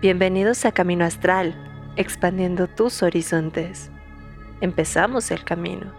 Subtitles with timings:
[0.00, 1.56] Bienvenidos a Camino Astral,
[1.96, 3.90] expandiendo tus horizontes.
[4.60, 5.92] Empezamos el camino.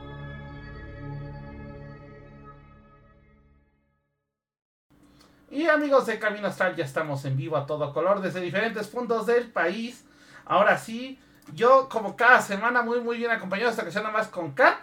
[5.51, 9.25] Y amigos de Camino Astral, ya estamos en vivo a todo color desde diferentes puntos
[9.25, 10.05] del país.
[10.45, 11.19] Ahora sí,
[11.53, 14.81] yo como cada semana muy muy bien acompañado esta ocasión más con Kat.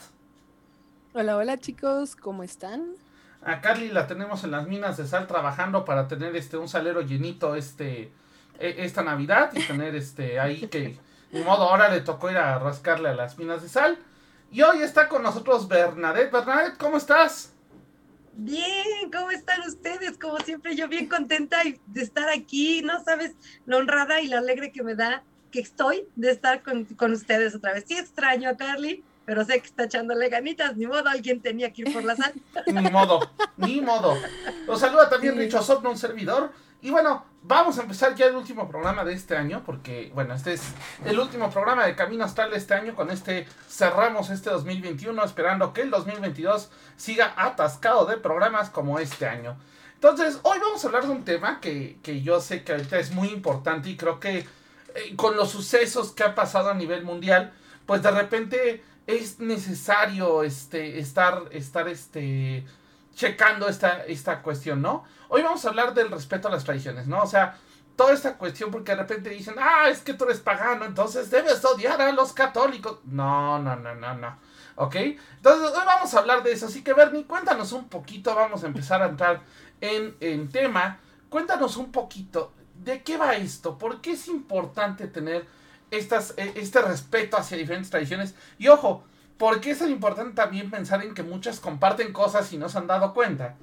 [1.14, 2.96] Hola, hola chicos, ¿cómo están?
[3.41, 7.01] A Carly la tenemos en las minas de sal trabajando para tener este un salero
[7.01, 8.12] llenito este
[8.59, 10.98] esta Navidad y tener este ahí que
[11.30, 13.98] de modo ahora le tocó ir a rascarle a las minas de sal.
[14.51, 16.32] Y hoy está con nosotros Bernadette.
[16.32, 17.52] Bernadette, ¿cómo estás?
[18.34, 20.19] Bien, ¿cómo están ustedes?
[20.19, 22.82] Como siempre, yo bien contenta de estar aquí.
[22.82, 23.32] No sabes
[23.65, 27.54] la honrada y la alegre que me da que estoy de estar con, con ustedes
[27.54, 27.84] otra vez.
[27.88, 30.77] Sí extraño a Carly, pero sé que está echándole ganitas.
[30.77, 32.32] Ni modo, alguien tenía que ir por la sal.
[32.66, 33.20] ni modo,
[33.57, 34.16] ni modo.
[34.66, 35.41] Los saluda también sí.
[35.41, 36.52] Richo Sopno, un servidor.
[36.83, 40.55] Y bueno, vamos a empezar ya el último programa de este año, porque, bueno, este
[40.55, 40.63] es
[41.05, 42.95] el último programa de Camino Astral de este año.
[42.95, 49.27] Con este cerramos este 2021, esperando que el 2022 siga atascado de programas como este
[49.27, 49.57] año.
[49.95, 53.13] Entonces, hoy vamos a hablar de un tema que, que yo sé que ahorita es
[53.13, 54.46] muy importante y creo que
[54.96, 57.52] eh, con los sucesos que ha pasado a nivel mundial,
[57.87, 62.65] pues de repente es necesario este, estar, estar este,
[63.16, 65.04] checando esta, esta cuestión, ¿no?
[65.28, 67.22] Hoy vamos a hablar del respeto a las tradiciones, ¿no?
[67.22, 67.59] O sea,
[67.97, 71.64] toda esta cuestión porque de repente dicen, ah, es que tú eres pagano, entonces debes
[71.64, 72.98] odiar a los católicos.
[73.04, 74.38] No, no, no, no, no.
[74.76, 74.97] ¿Ok?
[74.97, 76.66] Entonces hoy vamos a hablar de eso.
[76.66, 79.41] Así que Bernie, cuéntanos un poquito, vamos a empezar a entrar
[79.81, 81.00] en, en tema.
[81.31, 83.78] Cuéntanos un poquito, ¿de qué va esto?
[83.78, 85.47] ¿Por qué es importante tener
[85.91, 88.34] estas, este respeto hacia diferentes tradiciones?
[88.59, 89.04] Y ojo,
[89.38, 92.78] ¿por qué es tan importante también pensar en que muchas comparten cosas y no se
[92.78, 93.56] han dado cuenta?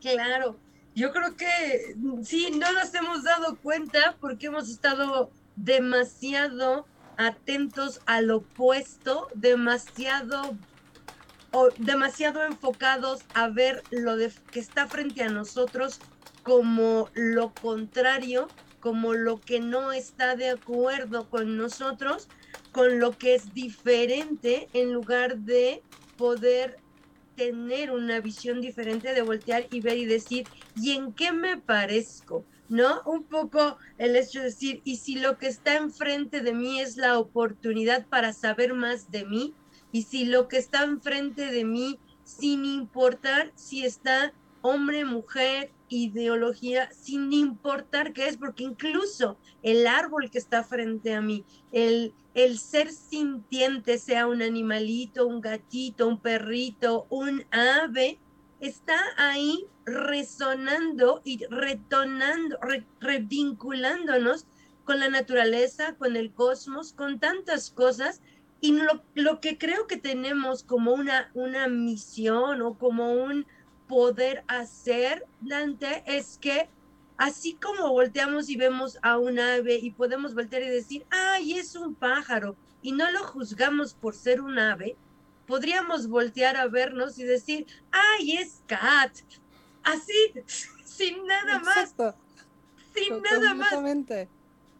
[0.00, 0.56] Claro,
[0.94, 6.86] yo creo que sí, no nos hemos dado cuenta porque hemos estado demasiado
[7.16, 10.56] atentos al opuesto, demasiado
[11.52, 16.00] o demasiado enfocados a ver lo de, que está frente a nosotros
[16.42, 18.48] como lo contrario,
[18.80, 22.28] como lo que no está de acuerdo con nosotros,
[22.76, 25.82] con lo que es diferente en lugar de
[26.14, 26.82] poder
[27.34, 32.46] tener una visión diferente de voltear y ver y decir, ¿y en qué me parezco?
[32.68, 33.00] ¿No?
[33.06, 36.98] Un poco el hecho de decir, ¿y si lo que está enfrente de mí es
[36.98, 39.56] la oportunidad para saber más de mí?
[39.90, 46.90] ¿Y si lo que está enfrente de mí, sin importar si está hombre, mujer, ideología,
[46.92, 52.58] sin importar qué es, porque incluso el árbol que está frente a mí, el, el
[52.58, 58.18] ser sintiente, sea un animalito, un gatito, un perrito, un ave,
[58.60, 64.46] está ahí resonando y retonando, re, revinculándonos
[64.84, 68.22] con la naturaleza, con el cosmos, con tantas cosas.
[68.60, 73.46] Y lo, lo que creo que tenemos como una, una misión o como un,
[73.88, 76.68] poder hacer, Dante, es que
[77.16, 81.74] así como volteamos y vemos a un ave y podemos voltear y decir, ay, es
[81.76, 84.96] un pájaro, y no lo juzgamos por ser un ave,
[85.46, 89.12] podríamos voltear a vernos y decir, ay, es cat.
[89.82, 90.32] Así,
[90.84, 92.04] sin nada Exacto.
[92.04, 92.14] más.
[92.94, 93.72] Sin nada más.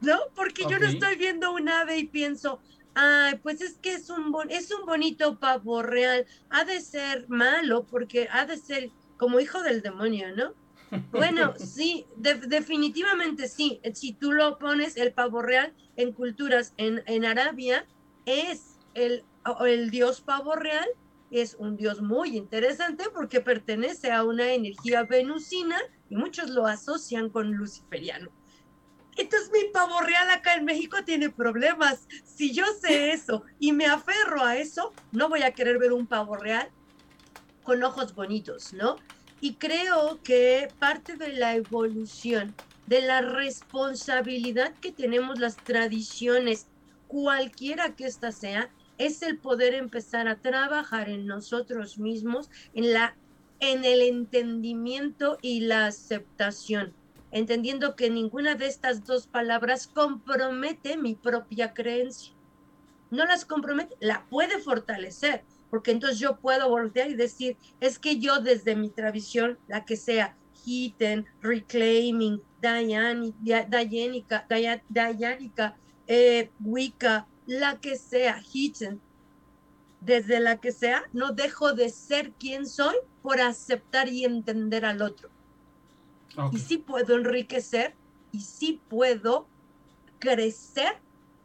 [0.00, 0.18] ¿No?
[0.34, 0.74] Porque okay.
[0.74, 2.60] yo no estoy viendo un ave y pienso,
[2.96, 7.28] ay, pues es que es un, bon es un bonito pavo real, ha de ser
[7.28, 10.54] malo porque ha de ser como hijo del demonio, ¿no?
[11.10, 13.80] Bueno, sí, de definitivamente sí.
[13.92, 17.86] Si tú lo pones, el pavo real en culturas en, en Arabia
[18.24, 19.24] es el,
[19.66, 20.88] el dios pavo real,
[21.30, 25.76] es un dios muy interesante porque pertenece a una energía venusina
[26.08, 28.30] y muchos lo asocian con luciferiano.
[29.16, 32.06] Entonces mi pavo real acá en México tiene problemas.
[32.24, 36.06] Si yo sé eso y me aferro a eso, no voy a querer ver un
[36.06, 36.70] pavo real
[37.62, 38.96] con ojos bonitos, ¿no?
[39.40, 42.54] Y creo que parte de la evolución,
[42.86, 46.68] de la responsabilidad que tenemos las tradiciones,
[47.06, 53.16] cualquiera que ésta sea, es el poder empezar a trabajar en nosotros mismos, en la
[53.58, 56.94] en el entendimiento y la aceptación
[57.30, 62.32] entendiendo que ninguna de estas dos palabras compromete mi propia creencia.
[63.10, 68.18] No las compromete, la puede fortalecer, porque entonces yo puedo voltear y decir, es que
[68.18, 74.46] yo desde mi tradición, la que sea, Hitten, Reclaiming, Dayanica,
[74.88, 75.76] Dayanica,
[76.06, 79.00] eh, Wicca, la que sea, Hitten,
[80.00, 85.02] desde la que sea, no dejo de ser quien soy por aceptar y entender al
[85.02, 85.30] otro.
[86.36, 86.58] Okay.
[86.58, 87.94] Y sí puedo enriquecer
[88.32, 89.46] y sí puedo
[90.18, 90.98] crecer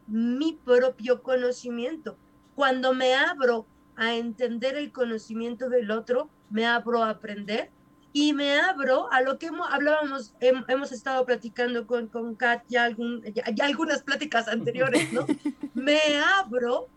[0.06, 2.16] mi propio conocimiento.
[2.54, 3.66] Cuando me abro
[3.96, 7.70] a entender el conocimiento del otro, me abro a aprender
[8.12, 12.84] y me abro a lo que hemos, hablábamos, hemos estado platicando con, con Kat ya,
[12.84, 15.26] algún, ya algunas pláticas anteriores, ¿no?
[15.74, 15.98] me
[16.38, 16.88] abro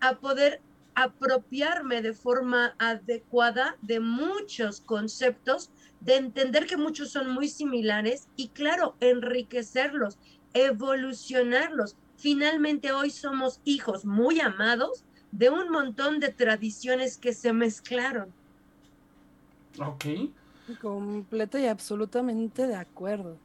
[0.00, 0.60] a poder
[0.94, 5.70] apropiarme de forma adecuada de muchos conceptos,
[6.04, 10.18] de entender que muchos son muy similares y claro, enriquecerlos,
[10.52, 11.96] evolucionarlos.
[12.16, 18.32] Finalmente hoy somos hijos muy amados de un montón de tradiciones que se mezclaron.
[19.78, 20.04] Ok.
[20.80, 23.36] Completo y absolutamente de acuerdo.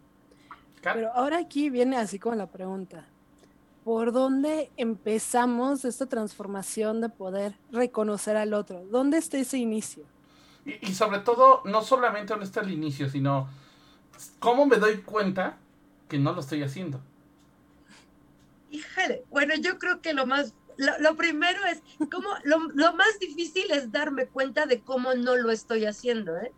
[0.81, 3.05] Pero ahora aquí viene así como la pregunta.
[3.83, 8.83] ¿Por dónde empezamos esta transformación de poder reconocer al otro?
[8.85, 10.03] ¿Dónde está ese inicio?
[10.67, 13.49] Y, sobre todo, no solamente dónde está el inicio, sino
[14.39, 15.57] cómo me doy cuenta
[16.09, 16.99] que no lo estoy haciendo.
[18.69, 21.81] Híjole, bueno, yo creo que lo más, lo, primero es,
[22.11, 26.51] como, lo, lo, más difícil es darme cuenta de cómo no lo estoy haciendo, ¿eh?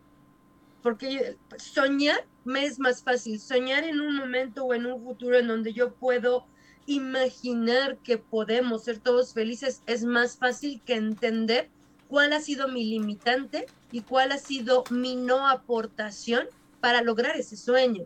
[0.82, 5.46] Porque soñar me es más fácil, soñar en un momento o en un futuro en
[5.46, 6.46] donde yo puedo
[6.86, 11.70] imaginar que podemos ser todos felices es más fácil que entender
[12.10, 16.46] cuál ha sido mi limitante y cuál ha sido mi no aportación
[16.80, 18.04] para lograr ese sueño,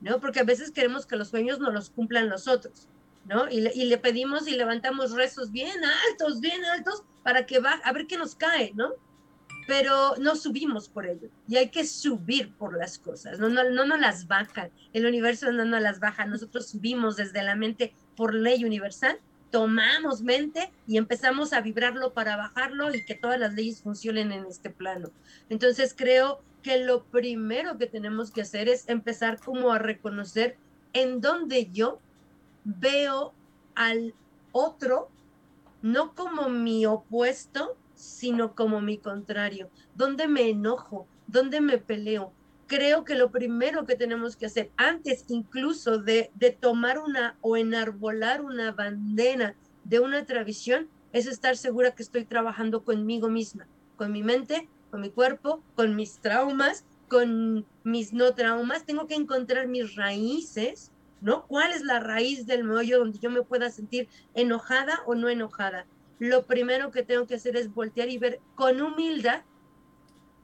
[0.00, 0.18] ¿no?
[0.18, 2.88] Porque a veces queremos que los sueños no los cumplan los otros,
[3.26, 3.48] ¿no?
[3.50, 8.06] Y le, pedimos y levantamos rezos bien altos, bien altos, para que va, a ver
[8.06, 8.90] qué nos cae, ¿no?
[9.66, 13.86] pero no subimos por ello y hay que subir por las cosas, no, no, no
[13.86, 18.34] nos las bajan, el universo no nos las baja, nosotros subimos desde la mente por
[18.34, 19.18] ley universal,
[19.50, 24.46] tomamos mente y empezamos a vibrarlo para bajarlo y que todas las leyes funcionen en
[24.46, 25.10] este plano.
[25.48, 30.56] Entonces creo que lo primero que tenemos que hacer es empezar como a reconocer
[30.92, 32.00] en donde yo
[32.64, 33.34] veo
[33.74, 34.14] al
[34.52, 35.10] otro,
[35.82, 39.68] no como mi opuesto, sino como mi contrario.
[39.94, 41.06] ¿Dónde me enojo?
[41.26, 42.32] ¿Dónde me peleo?
[42.74, 47.56] Creo que lo primero que tenemos que hacer, antes incluso de, de tomar una o
[47.56, 49.54] enarbolar una bandera
[49.84, 55.02] de una tradición, es estar segura que estoy trabajando conmigo misma, con mi mente, con
[55.02, 58.84] mi cuerpo, con mis traumas, con mis no traumas.
[58.84, 60.90] Tengo que encontrar mis raíces,
[61.20, 61.46] ¿no?
[61.46, 65.86] ¿Cuál es la raíz del meollo donde yo me pueda sentir enojada o no enojada?
[66.18, 69.42] lo primero que tengo que hacer es voltear y ver con humildad,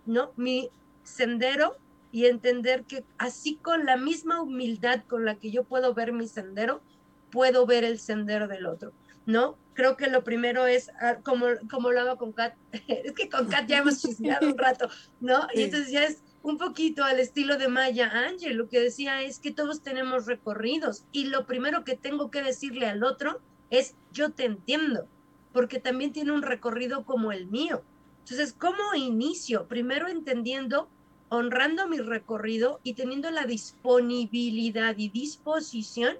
[0.04, 0.32] ¿no?
[0.36, 0.68] Mi
[1.02, 1.76] sendero
[2.12, 6.26] y entender que así con la misma humildad con la que yo puedo ver mi
[6.26, 6.82] sendero,
[7.30, 8.92] puedo ver el sendero del otro,
[9.26, 9.56] ¿no?
[9.74, 12.54] Creo que lo primero es, ah, como, como lo hago con Kat,
[12.88, 14.88] es que con Kat ya hemos chismeado un rato,
[15.20, 15.46] ¿no?
[15.54, 19.38] Y entonces ya es un poquito al estilo de Maya Ángel, lo que decía es
[19.38, 23.40] que todos tenemos recorridos y lo primero que tengo que decirle al otro
[23.70, 25.06] es, yo te entiendo,
[25.52, 27.82] porque también tiene un recorrido como el mío.
[28.20, 29.66] Entonces, ¿cómo inicio?
[29.66, 30.88] Primero entendiendo,
[31.30, 36.16] honrando mi recorrido y teniendo la disponibilidad y disposición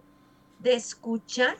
[0.61, 1.59] de escuchar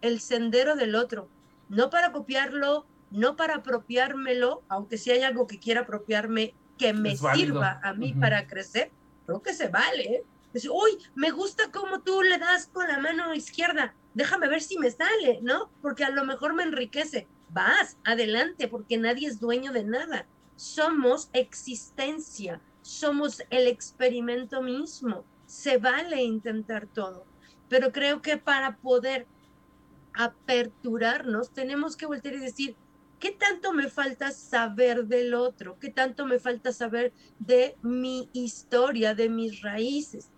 [0.00, 1.28] el sendero del otro,
[1.68, 7.16] no para copiarlo, no para apropiármelo, aunque si hay algo que quiera apropiarme que me
[7.16, 8.92] sirva a mí para crecer,
[9.26, 10.02] creo que se vale.
[10.02, 10.24] ¿eh?
[10.70, 14.90] uy, me gusta cómo tú le das con la mano izquierda déjame ver si me
[14.90, 15.70] sale, ¿no?
[15.82, 17.26] Porque a lo mejor me enriquece.
[17.50, 20.26] Vas, adelante, porque nadie es dueño de nada.
[20.56, 25.24] Somos existencia, somos el experimento mismo.
[25.46, 27.26] Se vale intentar todo,
[27.68, 29.26] pero creo que para poder
[30.14, 32.76] aperturarnos tenemos que volver y decir,
[33.18, 35.78] ¿qué tanto me falta saber del otro?
[35.78, 40.30] ¿Qué tanto me falta saber de mi historia, de mis raíces?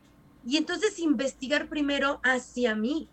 [0.44, 3.08] Y entonces investigar primero hacia mí,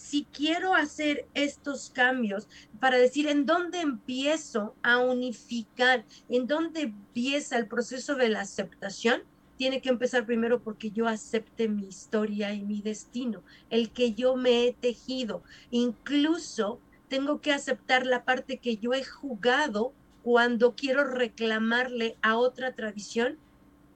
[0.00, 2.48] si quiero hacer estos cambios
[2.80, 9.22] para decir en dónde empiezo a unificar, en dónde empieza el proceso de la aceptación,
[9.56, 14.36] tiene que empezar primero porque yo acepte mi historia y mi destino, el que yo
[14.36, 15.42] me he tejido.
[15.70, 19.92] Incluso tengo que aceptar la parte que yo he jugado
[20.22, 23.38] cuando quiero reclamarle a otra tradición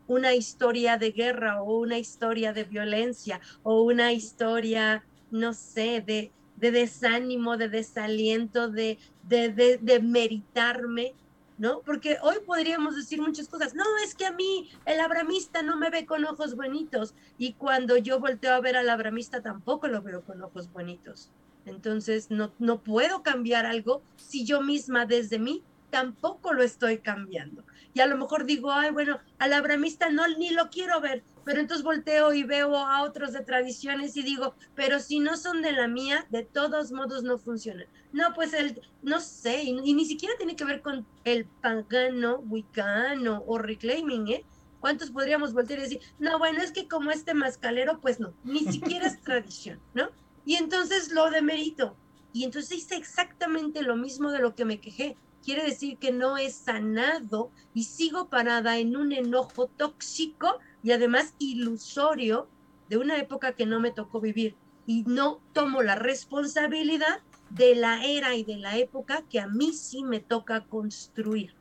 [0.07, 5.03] una historia de guerra o una historia de violencia o una historia
[5.35, 11.13] no sé, de, de desánimo, de desaliento, de, de, de, de meritarme,
[11.59, 11.81] ¿no?
[11.81, 13.75] Porque hoy podríamos decir muchas cosas.
[13.75, 17.15] No, es que a mí el abramista no me ve con ojos bonitos.
[17.37, 21.31] Y cuando yo volteo a ver al abramista tampoco lo veo con ojos bonitos.
[21.67, 27.65] Entonces no, no puedo cambiar algo si yo misma desde mí tampoco lo estoy cambiando.
[27.93, 31.23] Y a lo mejor digo, ay, bueno, al abramista no, ni lo quiero ver.
[31.45, 35.63] Pero entonces volteo y veo a otros de tradiciones y digo, pero si no son
[35.63, 37.87] de la mía, de todos modos no funcionan.
[38.13, 43.43] No, pues el, no sé, y, ni siquiera tiene que ver con el pagano, wicano
[43.47, 44.45] o reclaiming, ¿eh?
[44.81, 48.61] ¿Cuántos podríamos voltear y decir, no, bueno, es que como este mascalero, pues no, ni
[48.73, 50.09] siquiera es tradición, ¿no?
[50.45, 51.97] Y entonces lo demerito.
[52.33, 56.37] Y entonces hice exactamente lo mismo de lo que me quejé quiere decir que no
[56.39, 62.47] he sanado y sigo parada en un enojo tóxico y además ilusorio
[62.89, 64.55] de una época que no me tocó vivir
[64.87, 69.73] y no tomo la responsabilidad de la era y de la época que a mí
[69.73, 71.55] sí me toca construir.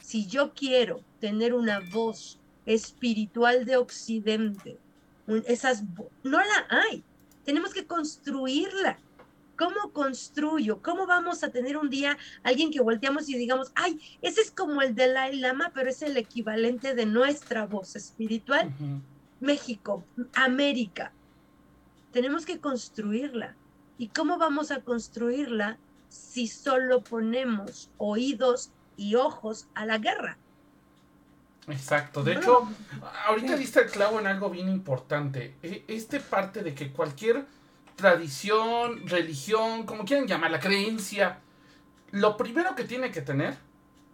[0.00, 4.78] Si yo quiero tener una voz espiritual de Occidente,
[5.46, 5.84] esas
[6.22, 7.04] no la hay.
[7.44, 8.98] Tenemos que construirla.
[9.56, 10.82] ¿Cómo construyo?
[10.82, 14.82] ¿Cómo vamos a tener un día alguien que volteamos y digamos, ay, ese es como
[14.82, 18.72] el Dalai Lama, pero es el equivalente de nuestra voz espiritual?
[19.40, 21.12] México, América.
[22.12, 23.54] Tenemos que construirla.
[23.98, 30.38] ¿Y cómo vamos a construirla si solo ponemos oídos y ojos a la guerra?
[31.68, 32.22] Exacto.
[32.22, 32.68] De hecho,
[33.26, 35.54] ahorita diste el clavo en algo bien importante.
[35.62, 37.46] E, este parte de que cualquier
[37.96, 41.38] tradición, religión, como quieran llamarla, creencia,
[42.10, 43.56] lo primero que tiene que tener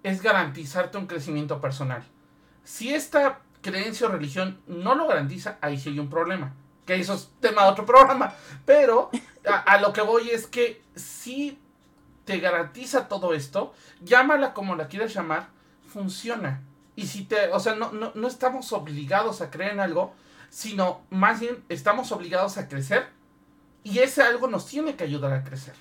[0.03, 2.03] es garantizarte un crecimiento personal.
[2.65, 6.55] Si esta creencia o religión no lo garantiza, ahí sí hay un problema.
[6.87, 8.35] Que eso es tema de otro programa.
[8.65, 9.11] Pero
[9.45, 11.59] a, lo que voy es que si
[12.25, 15.49] te garantiza todo esto, llámala como la quieras llamar,
[15.87, 16.63] funciona.
[16.97, 20.15] Y si te, o sea, no, no, no estamos obligados a creer en algo,
[20.49, 23.09] sino más bien estamos obligados a crecer
[23.83, 25.75] y ese algo nos tiene que ayudar a crecer.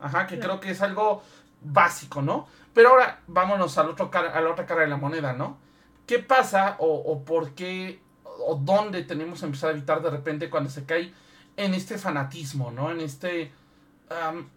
[0.00, 1.22] Ajá, que creo que es algo
[1.60, 2.46] básico, ¿no?
[2.74, 5.58] Pero ahora vámonos al otro cara, a la otra cara de la moneda, ¿no?
[6.06, 10.70] ¿Qué pasa o, por qué o dónde tenemos que empezar a evitar de repente cuando
[10.70, 11.12] se cae
[11.56, 12.90] en este fanatismo, ¿no?
[12.90, 13.52] En este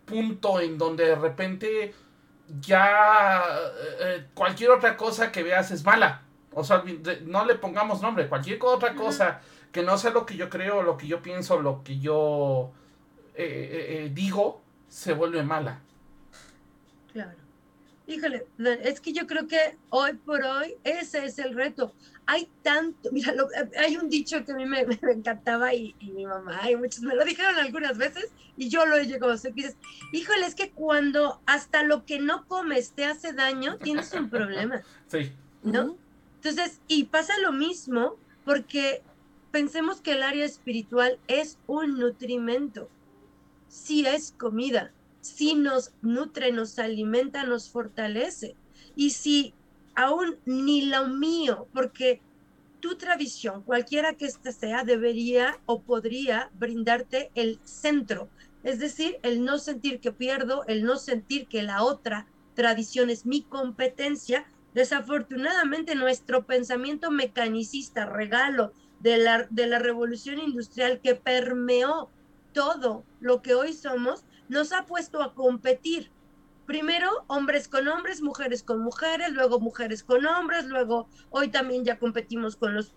[0.06, 1.94] punto en donde de repente
[2.60, 6.22] ya eh, eh, cualquier otra cosa que veas es mala.
[6.52, 6.84] O sea,
[7.26, 9.42] no le pongamos nombre, cualquier otra cosa
[9.76, 12.72] que no sea lo que yo creo, lo que yo pienso, lo que yo
[13.36, 15.82] eh, eh, eh, digo, se vuelve mala.
[17.12, 17.38] Claro.
[18.08, 21.94] Híjole, es que yo creo que hoy por hoy ese es el reto.
[22.26, 23.34] Hay tanto, mira,
[23.78, 24.80] hay un dicho que a mí me,
[25.12, 29.06] encantaba y, mi mamá y muchos me lo dijeron algunas veces y yo lo he
[29.06, 29.54] llegado a hacer.
[29.54, 29.76] Dices,
[30.14, 34.82] híjole, es que cuando hasta lo que no comes te hace daño, tienes un problema.
[35.10, 35.34] Sí.
[35.64, 35.98] ¿No?
[36.38, 38.16] Entonces, y pasa lo mismo
[38.46, 39.04] porque
[39.56, 42.90] pensemos que el área espiritual es un nutrimento.
[43.70, 48.58] Si es comida, si nos nutre, nos alimenta, nos fortalece.
[48.98, 49.54] Y si
[49.96, 52.20] aún ni lo mío, porque
[52.82, 58.28] tu tradición, cualquiera que ésta sea, debería o podría brindarte el centro,
[58.62, 63.26] es decir, el no sentir que pierdo, el no sentir que la otra tradición es
[63.26, 64.46] mi competencia.
[64.74, 68.74] Desafortunadamente nuestro pensamiento mecanicista, regalo,
[69.06, 72.10] de la, de la revolución industrial que permeó
[72.54, 76.10] todo lo que hoy somos, nos ha puesto a competir.
[76.66, 82.00] Primero hombres con hombres, mujeres con mujeres, luego mujeres con hombres, luego hoy también ya
[82.00, 82.96] competimos con los...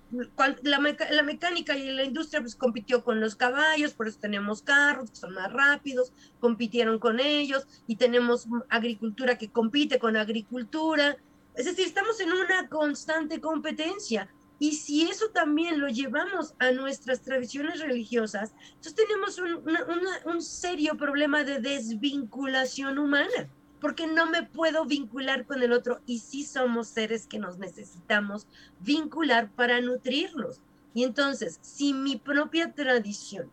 [0.62, 0.78] La,
[1.10, 5.16] la mecánica y la industria pues compitió con los caballos, por eso tenemos carros que
[5.16, 11.18] son más rápidos, compitieron con ellos y tenemos agricultura que compite con agricultura.
[11.54, 17.22] Es decir, estamos en una constante competencia y si eso también lo llevamos a nuestras
[17.22, 23.48] tradiciones religiosas, entonces tenemos un, serio problema de desvinculación humana,
[23.80, 28.48] porque no me puedo vincular con el otro y sí somos seres que nos necesitamos
[28.80, 30.60] vincular para nutrirlos.
[30.92, 33.52] Y entonces, si mi propia tradición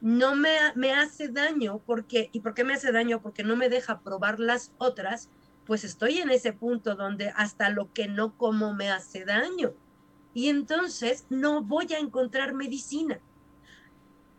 [0.00, 3.22] no me, me hace daño, porque, ¿y por qué me hace daño?
[3.22, 5.30] Porque no me deja probar las otras,
[5.64, 9.74] pues estoy en ese punto donde hasta lo que no como me hace daño
[10.34, 13.20] y entonces no voy a encontrar medicina.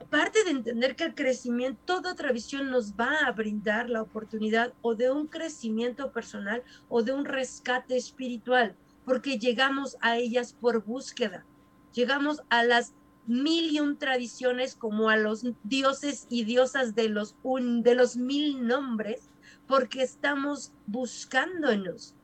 [0.10, 4.74] Parte de entender que el crecimiento, toda otra visión nos va a brindar la oportunidad
[4.82, 10.84] o de un crecimiento personal o de un rescate espiritual, porque llegamos a ellas por
[10.84, 11.46] búsqueda.
[11.94, 12.94] Llegamos a las
[13.26, 18.68] mil y un tradiciones como a los dioses y diosas de los, de los mil
[18.68, 19.30] nombres,
[19.66, 22.16] porque estamos buscándonos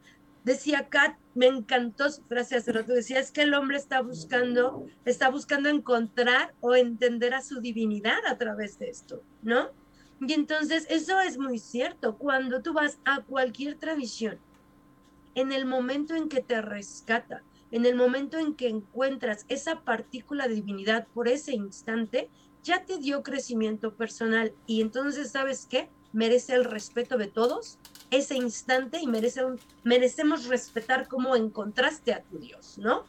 [0.43, 4.85] decía Kat, me encantó su frase hace rato, decía, es que el hombre está buscando,
[5.05, 9.69] está buscando encontrar o entender a su divinidad a través de esto, ¿no?
[10.19, 14.37] Y entonces eso es muy cierto, cuando tú vas a cualquier tradición,
[15.33, 20.47] en el momento en que te rescata, en el momento en que encuentras esa partícula
[20.47, 22.29] de divinidad por ese instante,
[22.63, 25.89] ya te dio crecimiento personal y entonces, ¿sabes qué?
[26.13, 27.79] Merece el respeto de todos
[28.11, 29.41] ese instante y merece
[29.83, 33.05] merecemos respetar cómo encontraste a tu Dios, ¿no?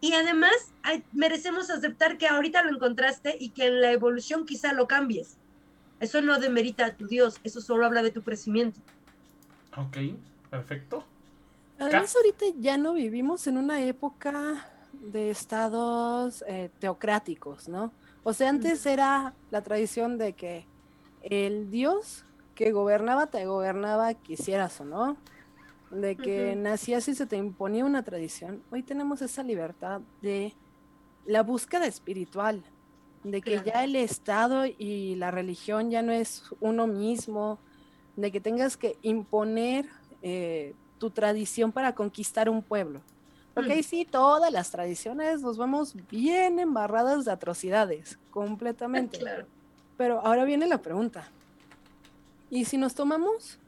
[0.00, 0.72] Y además
[1.12, 5.36] merecemos aceptar que ahorita lo encontraste y que en la evolución quizá lo cambies.
[6.00, 8.80] Eso no demerita a tu Dios, eso solo habla de tu crecimiento.
[9.76, 9.98] Ok,
[10.50, 11.04] perfecto.
[11.78, 17.92] Además, ahorita ya no vivimos en una época de estados eh, teocráticos, ¿no?
[18.24, 20.66] O sea, antes era la tradición de que
[21.22, 22.24] el Dios
[22.54, 25.16] que gobernaba te gobernaba quisieras o no,
[25.90, 28.62] de que nacías y se te imponía una tradición.
[28.70, 30.54] Hoy tenemos esa libertad de
[31.26, 32.62] la búsqueda espiritual,
[33.24, 37.58] de que ya el Estado y la religión ya no es uno mismo,
[38.16, 39.86] de que tengas que imponer
[40.22, 43.00] eh, tu tradición para conquistar un pueblo.
[43.54, 49.18] Porque ahí sí, todas las tradiciones nos vemos bien embarradas de atrocidades, completamente.
[49.98, 51.30] Pero ahora viene la pregunta.
[52.52, 53.58] ¿Y si nos tomamos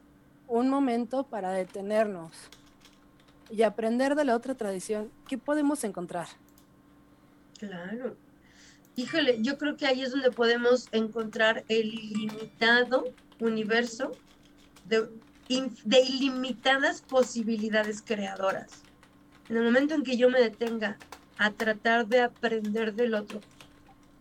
[0.47, 2.31] un momento para detenernos
[3.49, 6.27] y aprender de la otra tradición, qué podemos encontrar?
[7.57, 8.15] Claro.
[8.95, 13.05] Híjole, yo creo que ahí es donde podemos encontrar el ilimitado
[13.39, 14.11] universo
[14.87, 15.09] de,
[15.49, 18.83] de ilimitadas posibilidades creadoras
[19.49, 20.99] en el momento en que yo me detenga
[21.39, 23.41] a tratar de aprender del otro,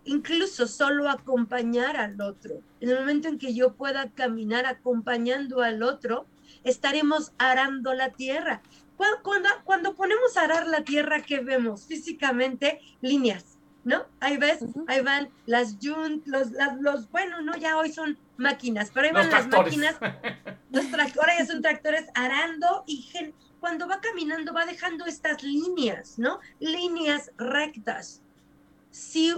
[0.05, 5.83] incluso solo acompañar al otro, en el momento en que yo pueda caminar acompañando al
[5.83, 6.27] otro,
[6.63, 8.63] estaremos arando la tierra.
[8.97, 11.85] Cuando, cuando, ponemos a arar la tierra, ¿qué vemos?
[11.87, 14.07] Físicamente, líneas, ¿no?
[14.21, 16.49] Ahí ves, ahí van las yunt, los,
[16.81, 19.97] los, bueno, no, ya hoy son máquinas, pero ahí van las máquinas,
[20.71, 23.11] los tractores, ya son tractores arando y
[23.59, 26.39] cuando va caminando va dejando estas líneas, ¿no?
[26.61, 28.23] Líneas rectas.
[28.91, 29.35] Si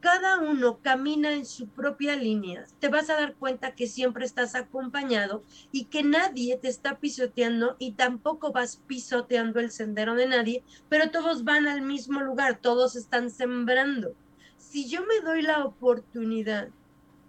[0.00, 4.54] cada uno camina en su propia línea, te vas a dar cuenta que siempre estás
[4.54, 5.42] acompañado
[5.72, 11.10] y que nadie te está pisoteando y tampoco vas pisoteando el sendero de nadie, pero
[11.10, 14.14] todos van al mismo lugar, todos están sembrando.
[14.56, 16.68] Si yo me doy la oportunidad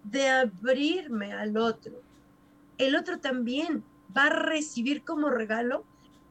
[0.04, 2.02] de abrirme al otro,
[2.78, 3.84] el otro también
[4.16, 5.84] va a recibir como regalo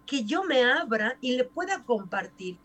[0.05, 2.57] que yo me abra y le pueda compartir.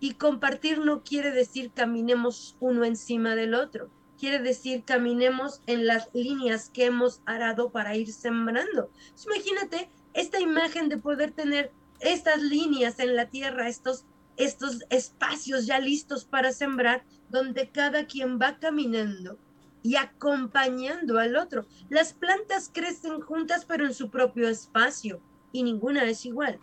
[0.00, 6.08] Y compartir no quiere decir caminemos uno encima del otro, quiere decir caminemos en las
[6.12, 8.90] líneas que hemos arado para ir sembrando.
[9.26, 14.04] imagínate esta imagen de poder tener estas líneas en la tierra, estos,
[14.36, 19.38] estos espacios ya listos para sembrar, donde cada quien va caminando
[19.82, 21.66] y acompañando al otro.
[21.88, 25.20] Las plantas crecen juntas pero en su propio espacio
[25.52, 26.60] y ninguna es igual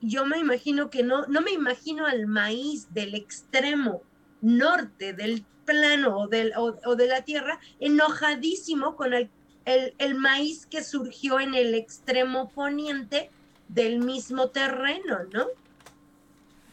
[0.00, 4.02] yo me imagino que no, no me imagino al maíz del extremo
[4.40, 9.30] norte del plano o, del, o, de la tierra enojadísimo con el,
[9.64, 13.30] el, maíz que surgió en el extremo poniente
[13.68, 15.46] del mismo terreno, ¿no?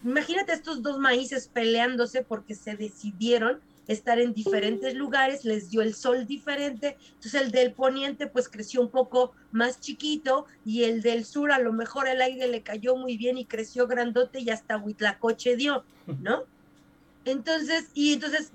[0.03, 5.93] Imagínate estos dos maíces peleándose porque se decidieron estar en diferentes lugares, les dio el
[5.93, 11.25] sol diferente, entonces el del poniente pues creció un poco más chiquito y el del
[11.25, 14.77] sur a lo mejor el aire le cayó muy bien y creció grandote y hasta
[14.77, 15.83] Huitlacoche dio,
[16.21, 16.43] ¿no?
[17.25, 18.51] Entonces, y entonces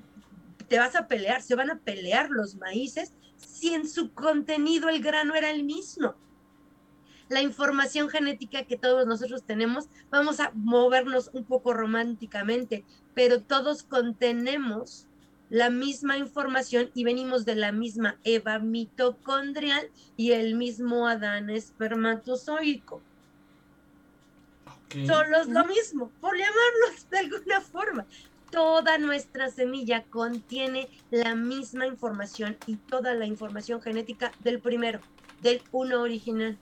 [0.68, 5.02] te vas a pelear, se van a pelear los maíces si en su contenido el
[5.02, 6.14] grano era el mismo.
[7.28, 13.82] La información genética que todos nosotros tenemos, vamos a movernos un poco románticamente, pero todos
[13.82, 15.07] contenemos
[15.50, 23.00] la misma información y venimos de la misma Eva mitocondrial y el mismo Adán espermatozoico.
[25.06, 28.06] Solo es lo mismo, por llamarlos de alguna forma.
[28.50, 35.00] Toda nuestra semilla contiene la misma información y toda la información genética del primero,
[35.42, 36.56] del uno original.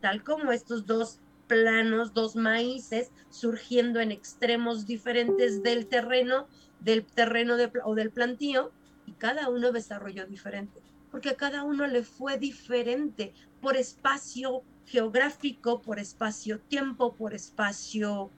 [0.00, 6.46] Tal como estos dos planos, dos maíces surgiendo en extremos diferentes del terreno,
[6.84, 8.72] del terreno o del plantío
[9.06, 15.80] y cada uno desarrolló diferente, porque a cada uno le fue diferente por espacio geográfico,
[15.80, 18.30] por espacio-tiempo, por espacio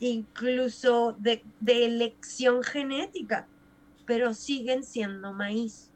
[0.00, 3.46] incluso de, elección genética,
[4.06, 5.90] pero siguen siendo maíz.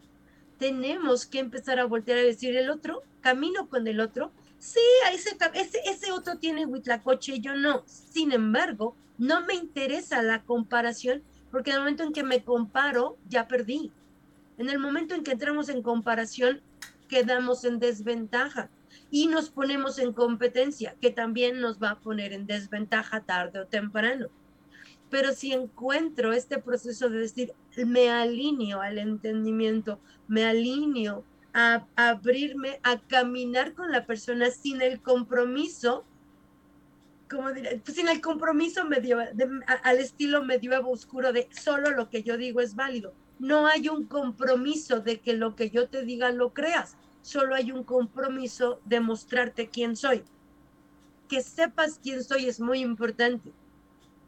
[0.58, 4.80] Tenemos que empezar a voltear a decir el otro, camino con el otro, sí,
[5.12, 7.82] ese, ese, ese otro tiene huitlacoche, yo no.
[7.86, 13.16] Sin embargo, no me interesa la comparación porque en el momento en que me comparo,
[13.28, 13.92] ya perdí.
[14.58, 16.62] En el momento en que entramos en comparación,
[17.08, 18.70] quedamos en desventaja.
[19.10, 23.66] y nos ponemos en competencia, que también nos va a poner en desventaja tarde o
[23.66, 24.28] temprano.
[25.10, 27.54] Pero si encuentro este proceso de decir,
[27.86, 35.00] me alineo al entendimiento, me alineo a, abrirme, a caminar con la persona sin el
[35.00, 36.04] compromiso,
[37.28, 42.22] como diré, pues sin el compromiso medio, al estilo medioevo oscuro de solo lo que
[42.22, 43.14] yo digo es válido.
[43.38, 47.70] No hay un compromiso de que lo que yo te diga lo creas, solo hay
[47.70, 50.24] un compromiso de mostrarte quién soy.
[51.28, 53.52] Que sepas quién soy es muy importante,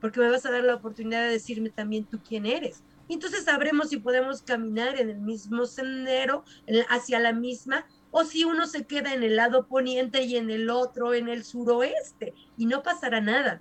[0.00, 2.82] porque me vas a dar la oportunidad de decirme también tú quién eres.
[3.08, 6.44] Entonces sabremos si podemos caminar en el mismo sendero,
[6.88, 10.70] hacia la misma, o si uno se queda en el lado poniente y en el
[10.70, 13.61] otro en el suroeste, y no pasará nada.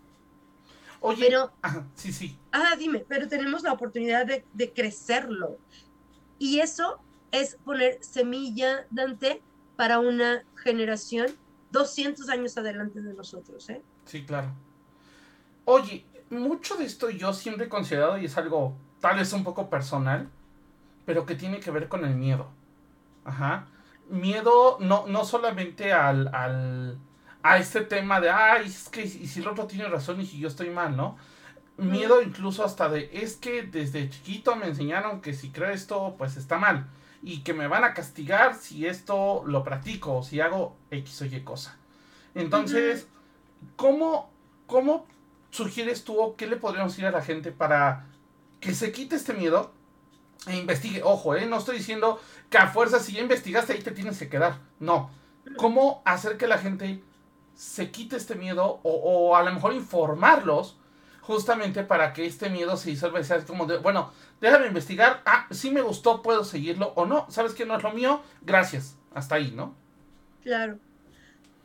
[1.02, 1.52] Oye, pero,
[1.96, 2.38] sí, sí.
[2.52, 5.58] Ah, dime, pero tenemos la oportunidad de, de crecerlo.
[6.38, 7.00] Y eso
[7.32, 9.42] es poner semilla, Dante,
[9.76, 11.28] para una generación
[11.72, 13.70] 200 años adelante de nosotros.
[13.70, 13.82] ¿eh?
[14.06, 14.50] Sí, claro.
[15.66, 19.70] Oye, mucho de esto yo siempre he considerado, y es algo tal vez un poco
[19.70, 20.30] personal,
[21.06, 22.48] pero que tiene que ver con el miedo.
[23.24, 23.68] Ajá.
[24.10, 26.98] Miedo no, no solamente al, al,
[27.44, 30.40] a este tema de, ay, es que y si el otro tiene razón y si
[30.40, 31.18] yo estoy mal, ¿no?
[31.78, 36.36] Miedo incluso hasta de, es que desde chiquito me enseñaron que si creo esto, pues
[36.36, 36.88] está mal
[37.22, 41.26] y que me van a castigar si esto lo practico o si hago X o
[41.26, 41.78] Y cosa.
[42.36, 43.08] Entonces,
[43.76, 44.30] ¿cómo,
[44.68, 45.06] ¿cómo
[45.52, 48.06] sugieres tú o qué le podríamos decir a la gente para
[48.60, 49.74] que se quite este miedo
[50.48, 51.02] e investigue?
[51.04, 51.46] Ojo, ¿eh?
[51.46, 54.60] no estoy diciendo que a fuerza si ya investigaste ahí te tienes que quedar.
[54.80, 55.12] No.
[55.58, 57.02] ¿Cómo hacer que la gente
[57.56, 60.78] se quite este miedo o, a lo mejor informarlos
[61.22, 65.70] justamente para que este miedo se disuelva sea como de, bueno, déjame investigar, ah, si
[65.70, 69.52] me gustó, puedo seguirlo o no, sabes que no es lo mío, gracias, hasta ahí,
[69.52, 69.76] ¿no?
[70.42, 70.80] Claro.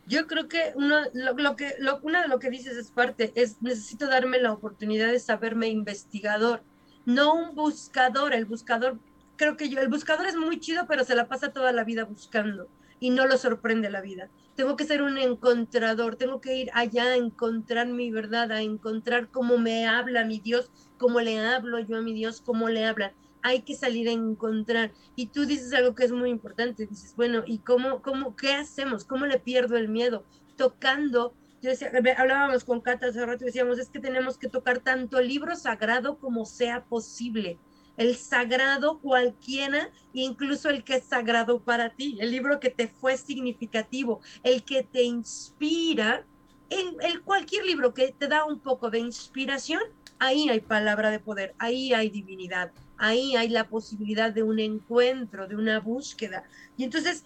[0.05, 3.61] Yo creo que uno, lo, que, lo, una de lo que dices es parte, es
[3.61, 6.61] necesito darme la oportunidad de saberme investigador,
[7.05, 8.99] no un buscador, el buscador,
[9.35, 12.03] creo que yo, el buscador es muy chido, pero se la pasa toda la vida
[12.03, 12.67] buscando
[12.99, 14.29] y no lo sorprende la vida.
[14.55, 19.29] Tengo que ser un encontrador, tengo que ir allá a encontrar mi verdad, a encontrar
[19.29, 23.13] cómo me habla mi Dios, cómo le hablo yo a mi Dios, cómo le habla.
[23.41, 24.91] Hay que salir a encontrar.
[25.15, 26.87] Y tú dices algo que es muy importante.
[26.87, 29.03] Dices, bueno, ¿y cómo, cómo, qué hacemos?
[29.03, 30.23] ¿Cómo le pierdo el miedo?
[30.55, 34.79] Tocando yo decía, hablábamos con Cata hace rato y decíamos, es que tenemos que tocar
[34.79, 37.59] tanto el libro sagrado como sea posible
[37.97, 43.17] el sagrado cualquiera, incluso el que es sagrado para ti, el libro que te fue
[43.17, 46.25] significativo, el que te inspira,
[46.69, 49.81] en el cualquier libro que te da un poco de inspiración,
[50.19, 55.47] ahí hay palabra de poder, ahí hay divinidad, ahí hay la posibilidad de un encuentro,
[55.47, 56.43] de una búsqueda.
[56.75, 57.25] Y entonces,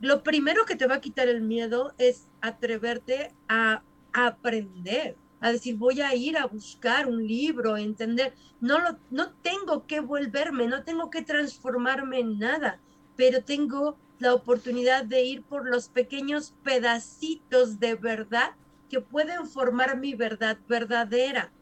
[0.00, 3.82] lo primero que te va a quitar el miedo es atreverte a
[4.12, 9.86] aprender, a decir, voy a ir a buscar un libro, entender, no, lo, no tengo
[9.86, 12.80] que volverme, no tengo que transformarme en nada,
[13.16, 18.52] pero tengo la oportunidad de ir por los pequeños pedacitos de verdad
[18.88, 21.52] que pueden formar mi verdad verdadera.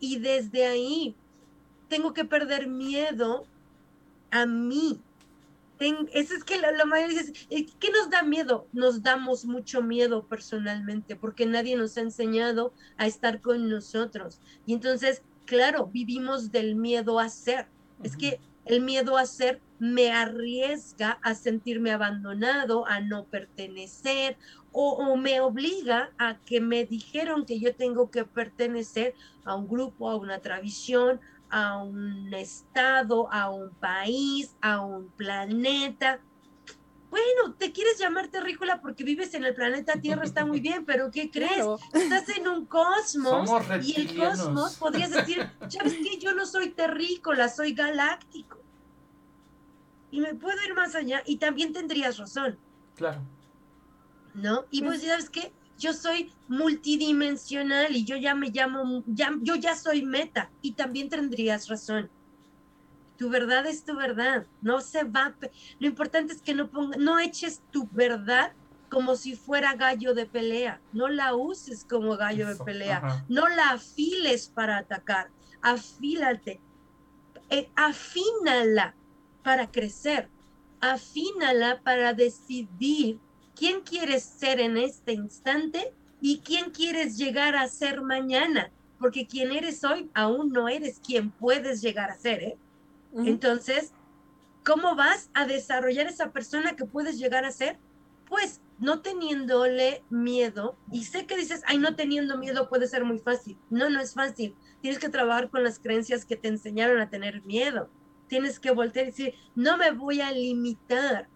[0.00, 1.16] Y desde ahí
[1.88, 3.46] tengo que perder miedo
[4.30, 5.00] a mí,
[5.80, 8.66] eso es que la, la mayoría dice, eh, ¿qué nos da miedo?
[8.72, 14.40] Nos damos mucho miedo personalmente porque nadie nos ha enseñado a estar con nosotros.
[14.66, 17.66] Y entonces, claro, vivimos del miedo a ser.
[18.02, 24.36] Es que el miedo a ser me arriesga a sentirme abandonado, a no pertenecer,
[24.72, 29.14] o, o, me obliga a que me dijeron que yo tengo que pertenecer
[29.44, 36.20] a un grupo, a una tradición, a un estado, a un país, a un planeta.
[37.10, 41.10] Bueno, te quieres llamar terrícola porque vives en el planeta Tierra, está muy bien, pero
[41.10, 41.64] ¿qué crees?
[41.94, 43.50] Estás en un cosmos
[43.82, 46.18] y el cosmos podrías decir, ¿sabes qué?
[46.18, 48.58] Yo no soy terrícola, soy galáctico.
[50.10, 52.58] Y me puedo ir más allá y también tendrías razón.
[52.94, 53.20] Claro.
[54.34, 54.64] ¿No?
[54.70, 55.52] Y pues, ¿sabes qué?
[55.78, 61.08] Yo soy multidimensional y yo ya me llamo, ya, yo ya soy meta y también
[61.08, 62.10] tendrías razón.
[63.16, 65.36] Tu verdad es tu verdad, no se va.
[65.78, 68.52] Lo importante es que no ponga, no eches tu verdad
[68.88, 73.72] como si fuera gallo de pelea, no la uses como gallo de pelea, no la
[73.72, 76.60] afiles para atacar, afílate,
[77.50, 78.96] eh, afínala
[79.42, 80.30] para crecer,
[80.80, 83.20] afínala para decidir
[83.58, 89.52] quién quieres ser en este instante y quién quieres llegar a ser mañana, porque quien
[89.52, 92.58] eres hoy aún no eres quien puedes llegar a ser, ¿eh?
[93.16, 93.92] Entonces,
[94.64, 97.78] ¿cómo vas a desarrollar esa persona que puedes llegar a ser?
[98.28, 103.18] Pues no teniéndole miedo, y sé que dices, ay, no teniendo miedo puede ser muy
[103.18, 103.58] fácil.
[103.70, 104.54] No, no es fácil.
[104.82, 107.90] Tienes que trabajar con las creencias que te enseñaron a tener miedo.
[108.28, 111.28] Tienes que voltear y decir, no me voy a limitar,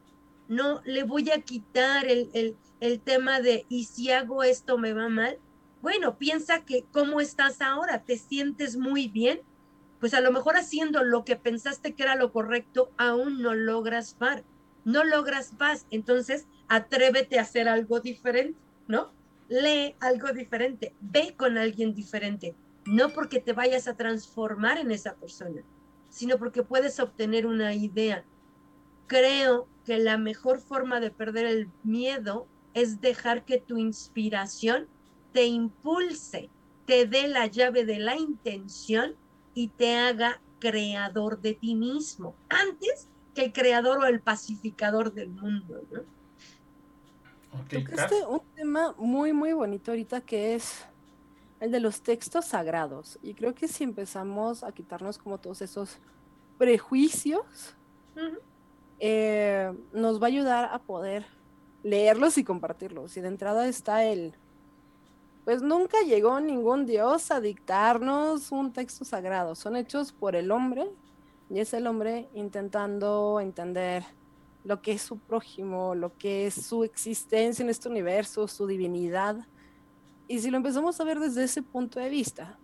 [0.53, 4.93] no le voy a quitar el, el, el tema de, y si hago esto me
[4.93, 5.39] va mal.
[5.81, 9.41] Bueno, piensa que cómo estás ahora, te sientes muy bien,
[9.99, 14.15] pues a lo mejor haciendo lo que pensaste que era lo correcto, aún no logras
[14.15, 14.43] paz,
[14.85, 19.11] no logras paz, entonces atrévete a hacer algo diferente, ¿no?
[19.49, 25.15] Lee algo diferente, ve con alguien diferente, no porque te vayas a transformar en esa
[25.15, 25.63] persona,
[26.11, 28.25] sino porque puedes obtener una idea.
[29.07, 34.89] Creo que la mejor forma de perder el miedo es dejar que tu inspiración
[35.33, 36.51] te impulse,
[36.87, 39.15] te dé la llave de la intención
[39.55, 45.31] y te haga creador de ti mismo, antes que el creador o el pacificador del
[45.31, 45.83] mundo.
[45.91, 46.03] ¿no?
[47.69, 50.85] Tocaste un tema muy, muy bonito ahorita que es
[51.61, 53.19] el de los textos sagrados.
[53.23, 55.99] Y creo que si empezamos a quitarnos como todos esos
[56.59, 57.75] prejuicios,
[59.05, 61.27] eh, nos va a ayudar a poder
[61.83, 63.17] leerlos y compartirlos.
[63.17, 64.33] Y de entrada está el,
[65.45, 69.57] pues nunca llegó ningún dios a dictarnos un texto sagrado.
[69.57, 70.89] Son hechos por el hombre
[71.51, 74.05] y es el hombre intentando entender
[74.63, 79.49] lo que es su prójimo, lo que es su existencia en este universo, su divinidad.
[80.29, 82.57] Y si lo empezamos a ver desde ese punto de vista,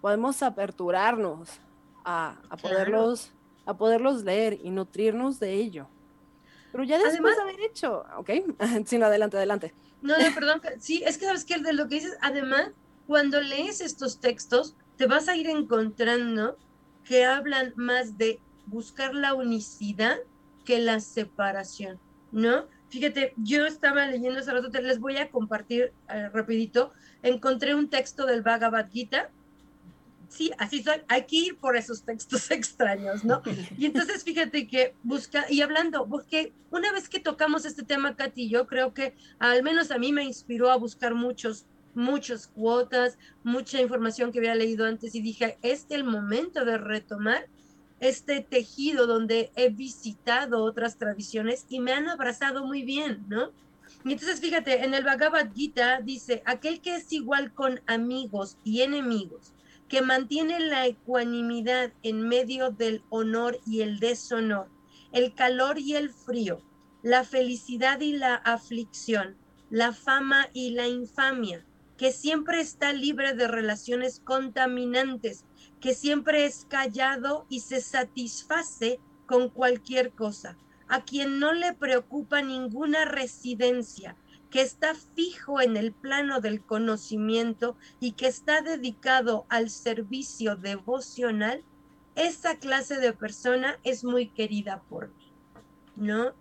[0.00, 1.60] podemos aperturarnos
[2.04, 3.32] a, poderlos,
[3.66, 5.88] a poderlos leer y nutrirnos de ello.
[6.72, 8.30] Pero ya después de haber hecho, ¿ok?
[8.86, 9.74] sí, no, adelante, adelante.
[10.02, 10.60] No, no, perdón.
[10.80, 12.70] Sí, es que sabes que de lo que dices, además,
[13.06, 16.58] cuando lees estos textos, te vas a ir encontrando
[17.04, 20.18] que hablan más de buscar la unicidad
[20.64, 22.00] que la separación,
[22.32, 22.66] ¿no?
[22.88, 26.92] Fíjate, yo estaba leyendo hace rato, te les voy a compartir eh, rapidito.
[27.22, 29.30] Encontré un texto del Bhagavad Gita.
[30.28, 30.96] Sí, así soy.
[31.08, 33.42] Hay que ir por esos textos extraños, ¿no?
[33.78, 38.48] Y entonces fíjate que busca, y hablando, porque una vez que tocamos este tema, Katy,
[38.48, 43.80] yo creo que al menos a mí me inspiró a buscar muchos muchas cuotas, mucha
[43.80, 47.46] información que había leído antes y dije, es el momento de retomar
[48.00, 53.50] este tejido donde he visitado otras tradiciones y me han abrazado muy bien, ¿no?
[54.04, 58.82] Y entonces fíjate, en el Bhagavad Gita dice, aquel que es igual con amigos y
[58.82, 59.53] enemigos,
[59.88, 64.68] que mantiene la ecuanimidad en medio del honor y el deshonor,
[65.12, 66.62] el calor y el frío,
[67.02, 69.36] la felicidad y la aflicción,
[69.70, 71.64] la fama y la infamia,
[71.96, 75.44] que siempre está libre de relaciones contaminantes,
[75.80, 80.56] que siempre es callado y se satisface con cualquier cosa,
[80.88, 84.16] a quien no le preocupa ninguna residencia,
[84.54, 91.64] que está fijo en el plano del conocimiento y que está dedicado al servicio devocional,
[92.14, 95.32] esa clase de persona es muy querida por mí,
[95.96, 96.34] ¿no?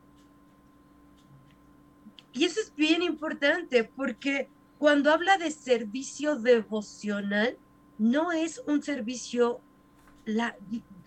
[2.33, 4.47] Y eso es bien importante porque
[4.77, 7.57] cuando habla de servicio devocional,
[7.97, 9.59] no es un servicio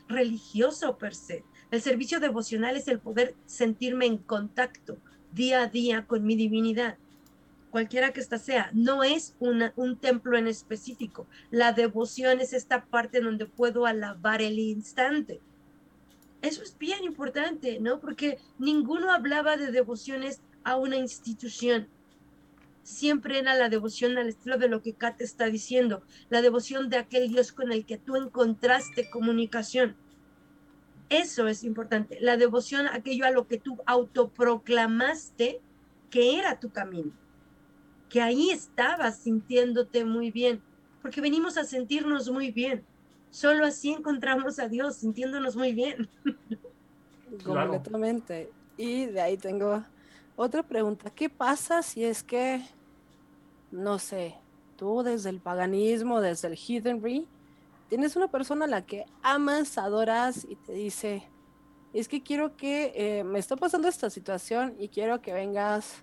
[0.08, 1.44] religioso per se.
[1.70, 4.98] El servicio devocional es el poder sentirme en contacto
[5.36, 6.96] día a día con mi divinidad,
[7.70, 8.70] cualquiera que ésta sea.
[8.72, 11.28] No es un templo en específico.
[11.52, 15.40] La devoción es esta parte donde puedo alabar el instante.
[16.42, 18.00] Eso es bien importante, ¿no?
[18.00, 21.86] Porque ninguno hablaba de devociones a una institución
[22.86, 26.98] siempre era la devoción al estilo de lo que Kat está diciendo, la devoción de
[26.98, 29.96] aquel Dios con el que tú encontraste comunicación.
[31.08, 35.60] Eso es importante, la devoción a aquello a lo que tú autoproclamaste
[36.10, 37.12] que era tu camino,
[38.08, 40.62] que ahí estabas sintiéndote muy bien,
[41.02, 42.84] porque venimos a sentirnos muy bien.
[43.30, 46.08] Solo así encontramos a Dios, sintiéndonos muy bien.
[47.44, 48.50] Completamente.
[48.76, 49.84] Y de ahí tengo
[50.36, 51.10] otra pregunta.
[51.10, 52.62] ¿Qué pasa si es que
[53.70, 54.34] no sé,
[54.76, 57.26] tú desde el paganismo, desde el heathenry,
[57.88, 61.22] tienes una persona a la que amas, adoras y te dice,
[61.92, 66.02] es que quiero que eh, me está pasando esta situación y quiero que vengas,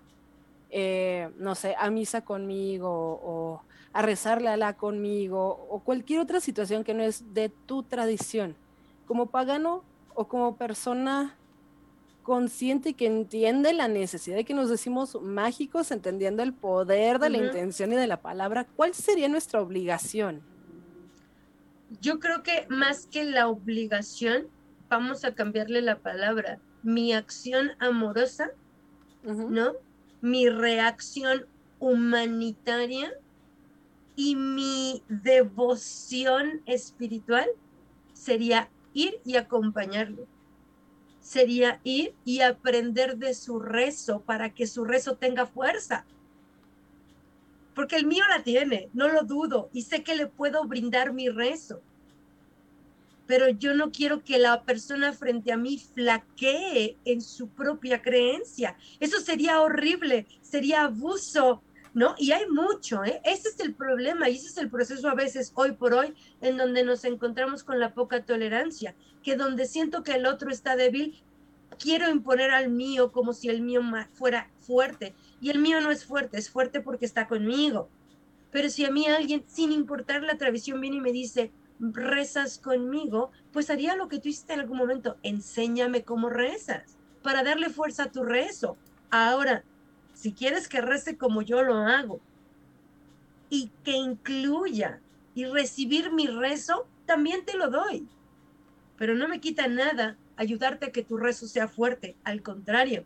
[0.70, 6.40] eh, no sé, a misa conmigo o a rezarle a la conmigo o cualquier otra
[6.40, 8.56] situación que no es de tu tradición.
[9.06, 11.36] Como pagano o como persona
[12.24, 17.38] consciente que entiende la necesidad de que nos decimos mágicos, entendiendo el poder de la
[17.38, 20.53] intención y de la palabra, ¿cuál sería nuestra obligación?
[22.00, 24.48] Yo creo que más que la obligación,
[24.88, 26.58] vamos a cambiarle la palabra.
[26.82, 28.50] Mi acción amorosa,
[29.22, 29.72] ¿no?
[30.24, 31.46] mi reacción
[31.78, 33.12] humanitaria
[34.16, 37.46] y mi devoción espiritual
[38.14, 40.26] sería ir y acompañarlo.
[41.20, 46.06] Sería ir y aprender de su rezo para que su rezo tenga fuerza.
[47.74, 51.28] Porque el mío la tiene, no lo dudo, y sé que le puedo brindar mi
[51.28, 51.82] rezo.
[53.26, 58.76] Pero yo no quiero que la persona frente a mí flaquee en su propia creencia.
[59.00, 61.62] Eso sería horrible, sería abuso,
[61.94, 62.14] ¿no?
[62.18, 63.20] Y hay mucho, ¿eh?
[63.24, 66.56] Ese es el problema y ese es el proceso a veces hoy por hoy en
[66.56, 71.22] donde nos encontramos con la poca tolerancia, que donde siento que el otro está débil,
[71.76, 73.82] quiero imponer al mío como si el mío
[74.12, 75.14] fuera fuerte.
[75.40, 77.88] Y el mío no es fuerte, es fuerte porque está conmigo.
[78.50, 83.30] Pero si a mí alguien, sin importar la tradición, viene y me dice, rezas conmigo,
[83.52, 88.04] pues haría lo que tú hiciste en algún momento, enséñame cómo rezas, para darle fuerza
[88.04, 88.76] a tu rezo.
[89.10, 89.64] Ahora,
[90.12, 92.20] si quieres que rece como yo lo hago
[93.50, 95.00] y que incluya
[95.34, 98.08] y recibir mi rezo, también te lo doy.
[98.96, 102.16] Pero no me quita nada ayudarte a que tu rezo sea fuerte.
[102.24, 103.04] Al contrario,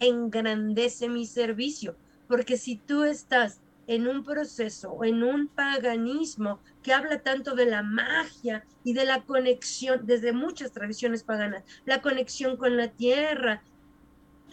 [0.00, 1.96] engrandece mi servicio.
[2.28, 7.82] Porque si tú estás en un proceso en un paganismo que habla tanto de la
[7.82, 13.62] magia y de la conexión, desde muchas tradiciones paganas, la conexión con la tierra,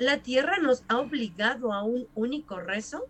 [0.01, 3.05] ¿La tierra nos ha obligado a un único rezo?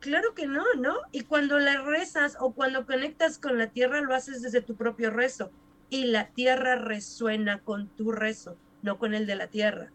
[0.00, 0.96] Claro que no, ¿no?
[1.12, 5.10] Y cuando la rezas o cuando conectas con la tierra, lo haces desde tu propio
[5.10, 5.52] rezo.
[5.90, 9.92] Y la tierra resuena con tu rezo, no con el de la tierra.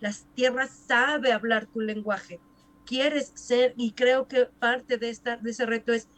[0.00, 2.40] La tierra sabe hablar tu lenguaje.
[2.86, 6.08] Quieres ser, y creo que parte de, esta, de ese reto es,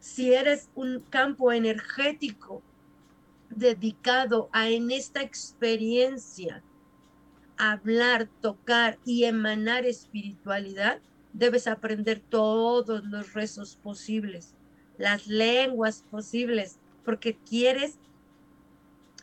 [0.00, 2.62] si eres un campo energético
[3.50, 6.62] dedicado a en esta experiencia
[7.56, 11.00] hablar, tocar y emanar espiritualidad,
[11.32, 14.54] debes aprender todos los rezos posibles,
[14.96, 17.98] las lenguas posibles, porque quieres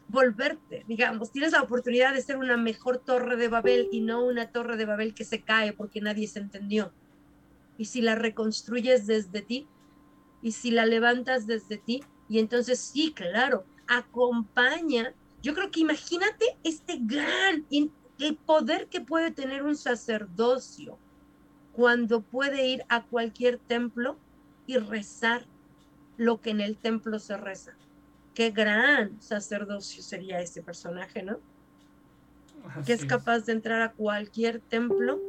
[0.08, 4.52] volverte, digamos, tienes la oportunidad de ser una mejor torre de Babel y no una
[4.52, 6.92] torre de Babel que se cae porque nadie se entendió.
[7.78, 9.68] Y si la reconstruyes desde ti,
[10.42, 15.14] y si la levantas desde ti, y entonces sí, claro, acompaña.
[15.42, 20.98] Yo creo que imagínate este gran, el poder que puede tener un sacerdocio
[21.74, 24.18] cuando puede ir a cualquier templo
[24.66, 25.46] y rezar
[26.18, 27.76] lo que en el templo se reza.
[28.36, 31.40] Qué gran sacerdocio sería ese personaje, ¿no?
[32.86, 35.20] que es capaz de entrar a cualquier templo,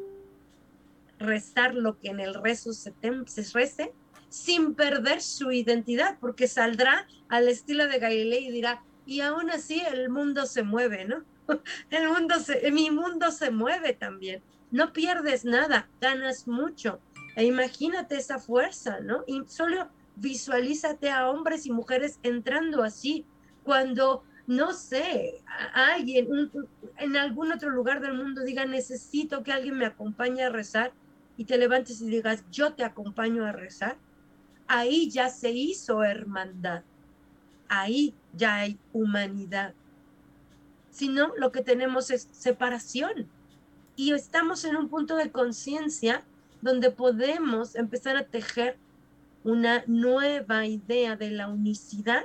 [1.18, 2.92] rezar lo que en el rezo se,
[3.26, 3.92] se rece,
[4.28, 9.80] sin perder su identidad, porque saldrá al estilo de Galilei y dirá, y aún así
[9.80, 11.24] el mundo se mueve, ¿no?
[11.90, 14.42] el mundo se, mi mundo se mueve también.
[14.70, 17.00] No pierdes nada, ganas mucho.
[17.36, 19.22] E imagínate esa fuerza, ¿no?
[19.26, 23.24] Y solo visualízate a hombres y mujeres entrando así,
[23.64, 25.42] cuando, no sé,
[25.74, 26.50] alguien
[26.98, 30.92] en algún otro lugar del mundo diga, necesito que alguien me acompañe a rezar,
[31.36, 33.98] y te levantes y digas, yo te acompaño a rezar,
[34.66, 36.82] ahí ya se hizo hermandad,
[37.68, 39.74] ahí ya hay humanidad
[40.96, 43.28] sino lo que tenemos es separación.
[43.96, 46.24] Y estamos en un punto de conciencia
[46.62, 48.78] donde podemos empezar a tejer
[49.46, 52.24] una nueva idea de la unicidad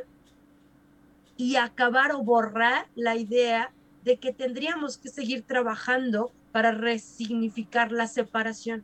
[1.37, 3.71] y acabar o borrar la idea
[4.03, 8.83] de que tendríamos que seguir trabajando para resignificar la separación.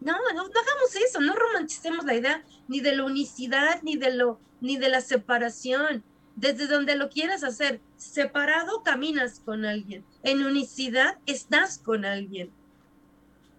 [0.00, 4.38] No, no, hagamos eso, no romanticemos la idea ni de la unicidad ni de lo
[4.60, 6.04] ni de la separación
[6.36, 7.80] desde donde lo quieras hacer.
[7.96, 12.52] Separado caminas con alguien, en unicidad estás con alguien.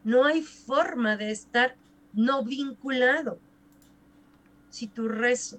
[0.05, 1.75] No hay forma de estar
[2.19, 3.39] no vinculado.
[4.69, 5.57] Si tu rezo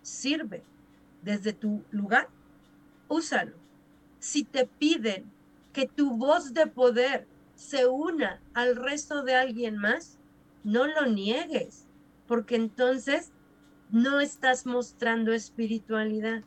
[0.00, 0.62] sirve
[1.22, 2.28] desde tu lugar,
[3.08, 3.56] úsalo.
[4.20, 5.28] Si te piden
[5.72, 10.18] que tu voz de poder se una al resto de alguien más,
[10.62, 11.88] no lo niegues,
[12.28, 13.32] porque entonces
[13.90, 16.44] no estás mostrando espiritualidad.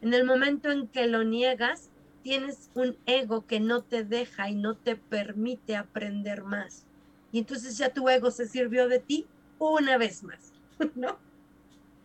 [0.00, 1.90] En el momento en que lo niegas,
[2.22, 6.85] tienes un ego que no te deja y no te permite aprender más.
[7.36, 9.26] Y entonces ya tu ego se sirvió de ti
[9.58, 10.54] una vez más,
[10.94, 11.18] ¿no?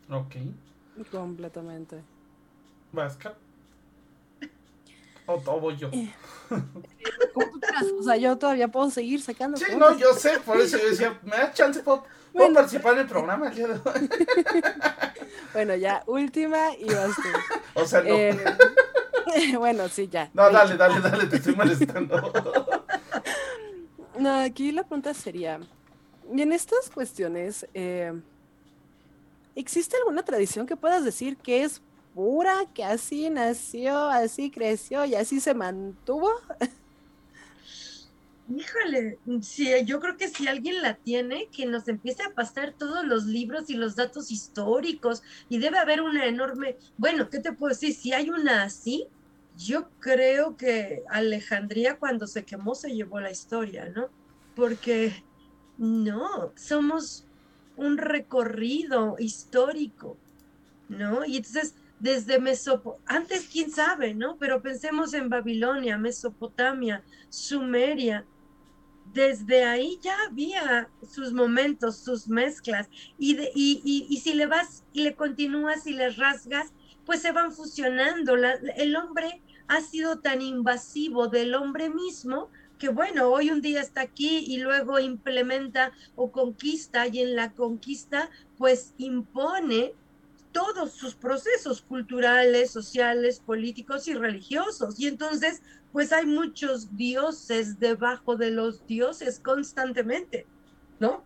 [0.10, 0.36] Ok.
[1.10, 2.04] Completamente.
[2.92, 3.34] ¿Vasca?
[5.26, 5.90] ¿O todo yo?
[5.94, 6.14] Eh,
[7.98, 9.58] o sea, yo todavía puedo seguir sacando.
[9.58, 11.82] Sí, no, yo sé, por eso yo decía, ¿me das chance?
[11.82, 12.04] ¿Puedo,
[12.54, 13.54] participar en el programa
[15.54, 17.12] bueno, ya, última y vas
[17.76, 18.10] O sea, no.
[18.10, 18.38] Eh,
[19.58, 20.30] bueno, sí, ya.
[20.34, 22.81] No, dale, dale, dale, te estoy molestando.
[24.22, 25.60] No, aquí la pregunta sería,
[26.32, 28.14] en estas cuestiones, eh,
[29.56, 31.82] ¿existe alguna tradición que puedas decir que es
[32.14, 36.30] pura, que así nació, así creció y así se mantuvo?
[38.56, 43.04] Híjole, sí, yo creo que si alguien la tiene, que nos empiece a pasar todos
[43.04, 47.74] los libros y los datos históricos y debe haber una enorme, bueno, ¿qué te puedo
[47.74, 47.96] decir?
[47.96, 49.08] Si hay una así,
[49.66, 54.10] yo creo que Alejandría cuando se quemó se llevó la historia, ¿no?
[54.56, 55.24] Porque
[55.78, 57.26] no, somos
[57.76, 60.18] un recorrido histórico,
[60.90, 61.26] ¿no?
[61.26, 64.38] Y entonces, desde Mesopotamia, antes quién sabe, ¿no?
[64.38, 68.26] Pero pensemos en Babilonia, Mesopotamia, Sumeria,
[69.14, 72.90] desde ahí ya había sus momentos, sus mezclas,
[73.20, 76.72] y, y, si le vas y le continúas y le rasgas,
[77.06, 78.36] pues se van fusionando.
[78.36, 82.50] el hombre ha sido tan invasivo del hombre mismo
[82.82, 87.54] que bueno, hoy un día está aquí y luego implementa o conquista y en la
[87.54, 89.94] conquista pues impone
[90.52, 95.00] todos sus procesos culturales, sociales, políticos y religiosos.
[95.00, 100.48] Y entonces pues hay muchos dioses debajo de los dioses constantemente,
[101.00, 101.24] ¿no?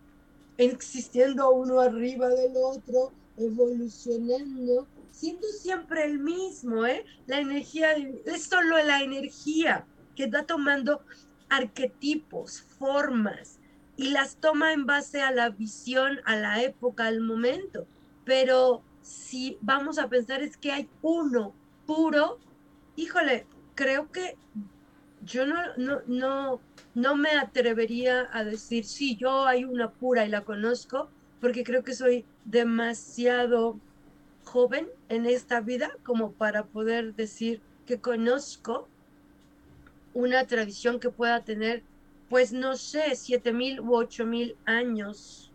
[0.58, 7.06] Existiendo uno arriba del otro, evolucionando, siendo siempre el mismo, ¿eh?
[7.26, 7.94] La energía,
[8.26, 11.02] es solo la energía que va tomando
[11.50, 13.60] arquetipos, formas,
[13.96, 17.88] y las toma en base a la visión, a la época, al momento.
[18.26, 21.54] Pero si vamos a pensar es que hay uno
[21.86, 22.40] puro,
[22.98, 24.36] híjole, creo que
[25.24, 26.60] yo no, no, no,
[26.94, 31.10] no me atrevería a decir, sí, yo hay una pura y la conozco,
[31.40, 33.80] porque creo que soy demasiado
[34.56, 38.88] joven en esta vida como para poder decir que conozco
[40.14, 41.84] una tradición que pueda tener,
[42.30, 45.52] pues no sé, siete mil u ocho mil años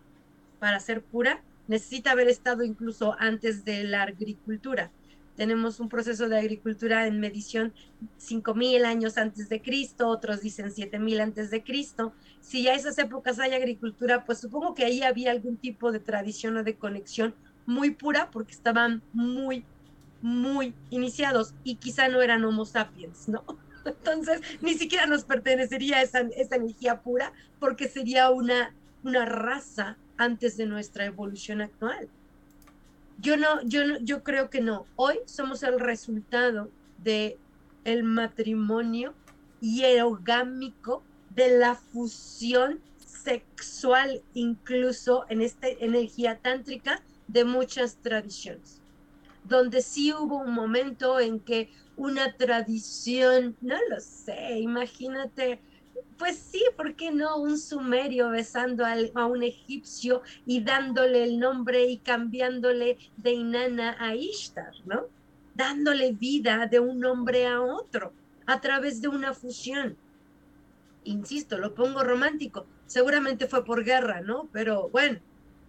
[0.59, 4.91] para ser pura, necesita haber estado incluso antes de la agricultura.
[5.35, 7.73] Tenemos un proceso de agricultura en medición
[8.19, 12.13] cinco mil años antes de Cristo, otros dicen siete mil antes de Cristo.
[12.43, 16.59] Si ya esas épocas hay agricultura, pues supongo que ahí había algún tipo de tradición
[16.59, 17.35] o de conexión
[17.67, 19.65] muy pura porque estaban muy,
[20.23, 23.45] muy iniciados y quizá no eran Homo sapiens, ¿no?
[23.85, 30.57] Entonces, ni siquiera nos pertenecería esa, esa energía pura porque sería una, una raza antes
[30.57, 32.09] de nuestra evolución actual.
[33.19, 34.87] Yo no, yo yo creo que no.
[34.97, 37.39] Hoy somos el resultado de
[37.85, 39.15] el matrimonio
[39.61, 41.03] hierogámico,
[41.35, 47.03] de la fusión sexual, incluso en esta energía tántrica
[47.33, 48.81] de muchas tradiciones,
[49.45, 55.61] donde sí hubo un momento en que una tradición, no lo sé, imagínate,
[56.19, 57.39] pues sí, ¿por qué no?
[57.39, 64.15] Un sumerio besando a un egipcio y dándole el nombre y cambiándole de Inanna a
[64.15, 65.07] Ishtar, ¿no?
[65.55, 68.13] Dándole vida de un hombre a otro
[68.47, 69.97] a través de una fusión.
[71.05, 72.67] Insisto, lo pongo romántico.
[72.87, 74.49] Seguramente fue por guerra, ¿no?
[74.53, 75.21] Pero bueno,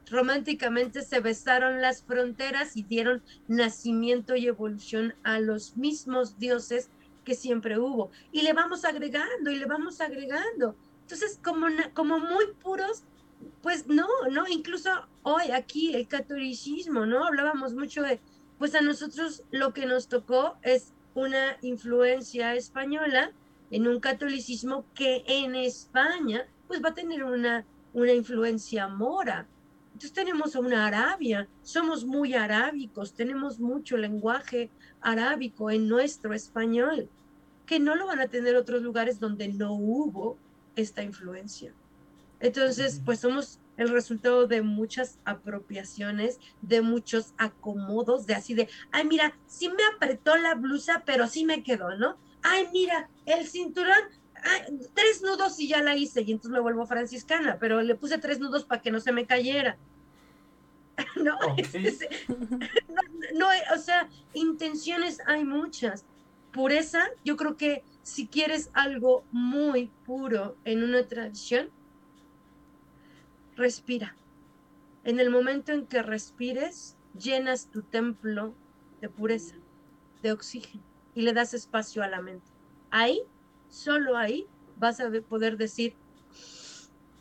[0.10, 6.90] románticamente se besaron las fronteras y dieron nacimiento y evolución a los mismos dioses
[7.24, 8.12] que siempre hubo.
[8.32, 10.76] Y le vamos agregando y le vamos agregando.
[11.02, 13.04] Entonces, como, como muy puros,
[13.62, 14.48] pues no, ¿no?
[14.48, 14.90] Incluso
[15.24, 17.26] hoy aquí el catolicismo, ¿no?
[17.26, 18.20] Hablábamos mucho de,
[18.58, 23.32] pues a nosotros lo que nos tocó es una influencia española
[23.72, 29.48] en un catolicismo que en España, pues va a tener una, una influencia mora.
[30.02, 37.08] Entonces tenemos una Arabia, somos muy arábicos, tenemos mucho lenguaje arábico en nuestro español,
[37.68, 40.40] que no lo van a tener otros lugares donde no hubo
[40.76, 41.76] esta influencia.
[42.40, 49.06] Entonces, pues somos el resultado de muchas apropiaciones, de muchos acomodos, de así de, ay,
[49.06, 52.18] mira, sí me apretó la blusa, pero sí me quedó, ¿no?
[52.42, 54.02] Ay, mira, el cinturón,
[54.94, 58.40] tres nudos y ya la hice, y entonces me vuelvo franciscana, pero le puse tres
[58.40, 59.78] nudos para que no se me cayera.
[61.16, 61.38] no,
[63.34, 66.06] no, o sea, intenciones hay muchas.
[66.52, 71.70] Pureza, yo creo que si quieres algo muy puro en una tradición,
[73.56, 74.16] respira.
[75.04, 78.54] En el momento en que respires, llenas tu templo
[79.00, 79.56] de pureza,
[80.22, 80.84] de oxígeno,
[81.16, 82.46] y le das espacio a la mente.
[82.92, 83.24] Ahí
[83.72, 84.46] solo ahí
[84.78, 85.96] vas a poder decir,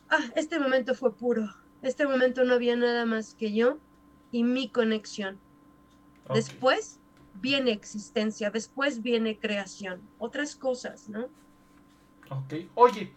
[0.09, 1.49] ah, este momento fue puro,
[1.81, 3.79] este momento no había nada más que yo
[4.31, 5.39] y mi conexión.
[6.33, 6.99] Después
[7.33, 11.27] viene existencia, después viene creación, otras cosas, ¿no?
[12.29, 13.11] Ok, oye,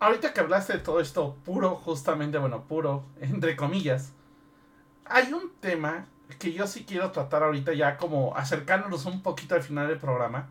[0.00, 4.12] ahorita que hablaste de todo esto puro, justamente, bueno, puro, entre comillas,
[5.04, 6.06] hay un tema
[6.38, 10.48] que yo sí quiero tratar ahorita ya como acercándonos un poquito al final del programa.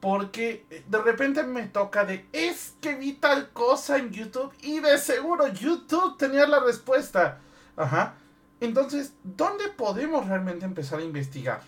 [0.00, 4.96] Porque de repente me toca de, es que vi tal cosa en YouTube y de
[4.96, 7.38] seguro YouTube tenía la respuesta.
[7.76, 8.14] Ajá.
[8.60, 11.60] Entonces, ¿dónde podemos realmente empezar a investigar?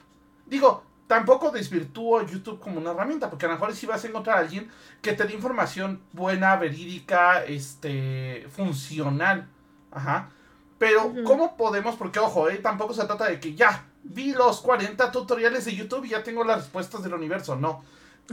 [0.47, 4.39] Digo, tampoco desvirtúo YouTube como una herramienta, porque a lo mejor si vas a encontrar
[4.39, 4.71] a alguien
[5.03, 9.49] que te dé información buena, verídica, este, funcional.
[9.91, 10.31] Ajá.
[10.79, 11.97] Pero, ¿cómo podemos?
[11.97, 16.05] Porque, ojo, eh, tampoco se trata de que ya vi los 40 tutoriales de YouTube
[16.05, 17.57] y ya tengo las respuestas del universo.
[17.57, 17.85] No.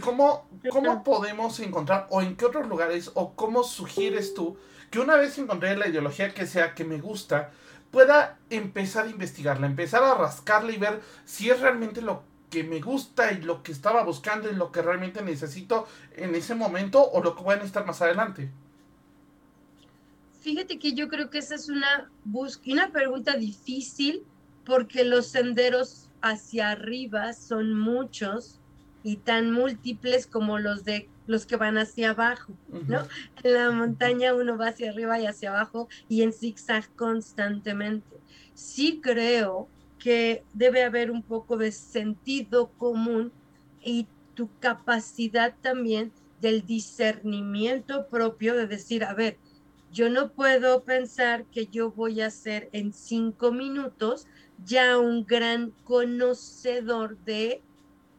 [0.02, 4.58] ¿Cómo, ¿Cómo podemos encontrar, o en qué otros lugares, o cómo sugieres tú
[4.92, 7.52] que una vez encontré la ideología que sea que me gusta,
[7.92, 12.82] pueda empezar a investigarla, empezar a rascarla y ver si es realmente lo que me
[12.82, 17.22] gusta y lo que estaba buscando y lo que realmente necesito en ese momento o
[17.22, 18.50] lo que voy a necesitar más adelante?
[20.42, 22.10] Fíjate que yo creo que esa es una,
[22.66, 24.24] una pregunta difícil
[24.66, 28.59] porque los senderos hacia arriba son muchos
[29.04, 32.54] y tan múltiples como los de los que van hacia abajo,
[32.88, 33.04] ¿no?
[33.44, 38.18] En la montaña uno va hacia arriba y hacia abajo y en zigzag constantemente.
[38.56, 39.70] Sí creo
[40.00, 43.32] que debe haber un poco de sentido común
[43.82, 49.38] y tu capacidad también del discernimiento propio de decir, a ver,
[49.92, 54.28] yo no puedo pensar que yo voy a ser en cinco minutos
[54.58, 57.64] ya un gran conocedor de,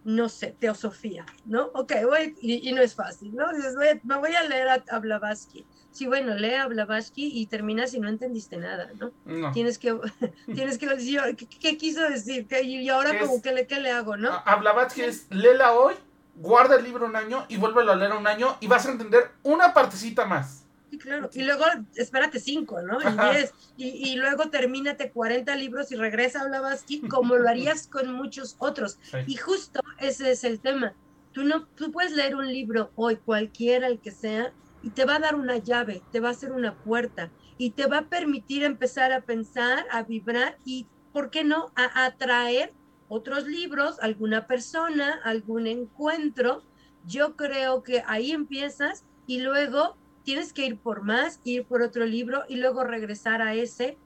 [0.05, 1.71] no sé, teosofía, ¿no?
[1.75, 3.53] Ok, voy, y, no es fácil, ¿no?
[3.53, 5.67] Dices, me voy a leer a, Blavatsky.
[5.91, 9.13] Sí, bueno, lee a Blavatsky y terminas y no entendiste nada, ¿no?
[9.53, 9.99] Tienes que,
[10.55, 11.21] tienes que decir,
[11.61, 12.47] ¿qué, quiso decir?
[12.63, 14.31] Y ahora como que le, ¿qué le hago, no?
[14.45, 15.95] A, Blavatsky es, léela hoy,
[16.37, 19.33] guarda el libro un año y vuélvelo a leer un año y vas a entender
[19.43, 20.60] una partecita más.
[20.91, 21.31] Sí, claro.
[21.33, 21.65] Y luego
[21.95, 22.99] espérate cinco, ¿no?
[23.01, 23.55] Y diez.
[23.77, 28.99] Y, luego termínate 40 libros y regresa a Blavatsky como lo harías con muchos otros.
[29.27, 30.95] Y justo ese es el tema.
[31.33, 35.17] Tú, no, tú puedes leer un libro hoy, cualquiera el que sea, y te va
[35.17, 38.65] a dar una llave, te va a hacer una puerta y te va a permitir
[38.65, 42.73] empezar a pensar, a vibrar y, ¿por qué no?, a atraer
[43.09, 46.63] otros libros, alguna persona, algún encuentro.
[47.07, 52.05] Yo creo que ahí empiezas y luego tienes que ir por más, ir por otro
[52.07, 53.97] libro y luego regresar a ese,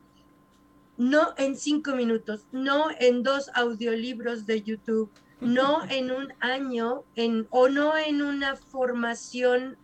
[0.96, 5.10] no en cinco minutos, no en dos audiolibros de YouTube,
[5.40, 9.76] no en un año, en, o no en una formación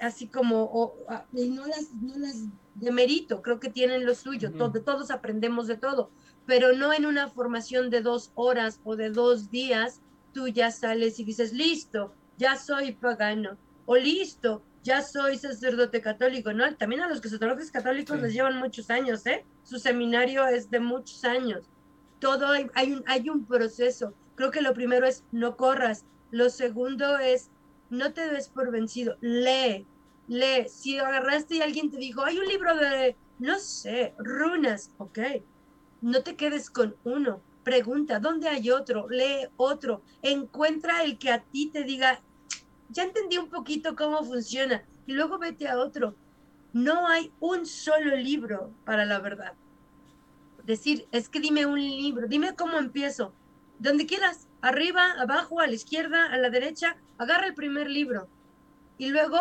[0.00, 0.94] así como, o,
[1.32, 2.44] y no las, no las
[2.76, 6.10] demerito, creo que tienen lo suyo, todos aprendemos de todo,
[6.46, 10.00] pero no en una formación de dos horas o de dos días,
[10.32, 16.54] tú ya sales y dices, listo, ya soy pagano, o listo, ya soy sacerdote católico,
[16.54, 16.74] ¿no?
[16.74, 19.44] También a los sacerdotes católicos les llevan muchos años, ¿eh?
[19.62, 21.68] Su seminario es de muchos años.
[22.20, 24.14] Todo hay, un, hay un proceso.
[24.34, 26.06] Creo que lo primero es no corras.
[26.30, 27.50] Lo segundo es
[27.90, 29.18] no te des por vencido.
[29.20, 29.86] Lee,
[30.26, 30.66] lee.
[30.70, 35.18] Si agarraste y alguien te dijo, hay un libro de, no sé, runas, ok.
[36.00, 37.42] No te quedes con uno.
[37.62, 39.06] Pregunta, ¿dónde hay otro?
[39.10, 40.00] Lee otro.
[40.22, 42.22] Encuentra el que a ti te diga,
[42.88, 46.14] ya entendí un poquito cómo funciona y luego vete a otro.
[46.72, 49.54] No hay un solo libro para la verdad.
[50.64, 53.32] Decir, es que dime un libro, dime cómo empiezo.
[53.78, 58.28] Donde quieras, arriba, abajo, a la izquierda, a la derecha, agarra el primer libro.
[58.98, 59.38] Y luego,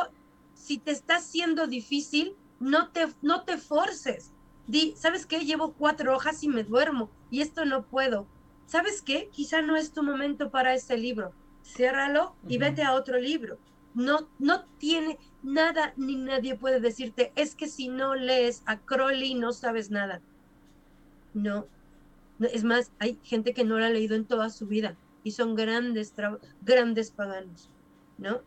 [0.54, 4.32] si te está siendo difícil, no te, no te forces.
[4.68, 5.40] Di, ¿sabes qué?
[5.40, 8.28] Llevo cuatro hojas y me duermo y esto no puedo.
[8.66, 9.30] ¿Sabes qué?
[9.32, 11.34] Quizá no es tu momento para ese libro
[11.68, 13.60] ciérralo y vete a otro libro.
[13.94, 19.34] No, no tiene nada ni nadie puede decirte, es que si no lees a Crowley
[19.34, 20.22] no sabes nada.
[21.34, 21.68] No.
[22.40, 25.56] Es más, hay gente que no lo ha leído en toda su vida y son
[25.56, 26.14] grandes,
[26.62, 27.70] grandes paganos,
[28.18, 28.42] ¿no?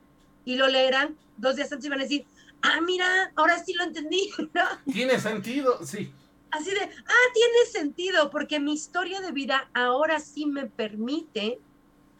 [0.45, 2.27] Y lo leerán dos días antes y van a decir,
[2.63, 4.31] ah, mira, ahora sí lo entendí,
[4.93, 6.13] Tiene sentido, sí.
[6.53, 11.61] Así de, ah, tiene sentido, porque mi historia de vida ahora sí me permite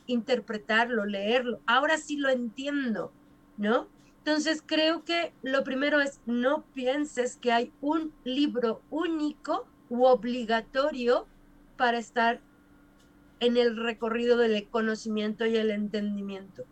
[0.07, 1.61] interpretarlo, leerlo.
[1.67, 3.13] Ahora sí lo entiendo,
[3.57, 3.89] ¿no?
[4.19, 11.27] Entonces creo que lo primero es no pienses que hay un libro único u obligatorio
[11.77, 12.41] para estar
[13.41, 16.65] en el recorrido del conocimiento y el entendimiento.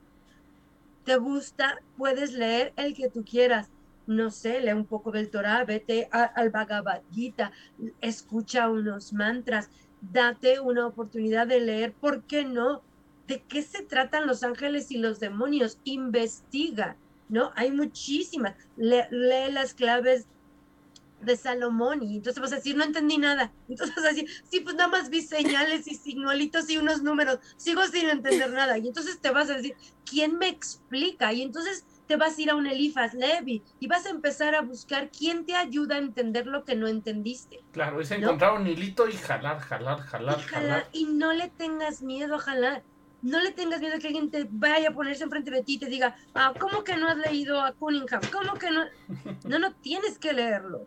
[1.04, 1.78] ¿Te gusta?
[1.96, 3.70] Puedes leer el que tú quieras.
[4.06, 7.52] No sé, lee un poco del Torah, vete al Bhagavad Gita,
[8.00, 9.70] escucha unos mantras,
[10.00, 12.82] date una oportunidad de leer, ¿por qué no?
[13.28, 15.78] ¿De qué se tratan los ángeles y los demonios?
[15.84, 16.96] Investiga.
[17.28, 17.52] ¿no?
[17.54, 18.54] Hay muchísimas.
[18.76, 20.26] lee las claves
[21.20, 23.52] de Salomón y entonces vas a decir, no entendí nada.
[23.68, 27.40] Entonces vas a decir, sí, pues nada más vi señales y signualitos y unos números,
[27.56, 28.78] sigo sin entender nada.
[28.78, 29.74] Y entonces te vas a decir,
[30.08, 31.32] ¿quién me explica?
[31.32, 34.62] Y entonces te vas a ir a un Elifas Levi y vas a empezar a
[34.62, 37.64] buscar quién te ayuda a entender lo que no entendiste.
[37.72, 40.88] Claro, es encontrar un hilito y jalar, jalar, jalar, jalar.
[40.92, 42.84] Y no le tengas miedo a jalar.
[43.22, 45.78] No le tengas miedo a que alguien te vaya a ponerse enfrente de ti y
[45.78, 48.20] te diga, ah, ¿cómo que no has leído a Cunningham?
[48.32, 48.84] ¿Cómo que no?
[49.44, 50.86] No, no tienes que leerlo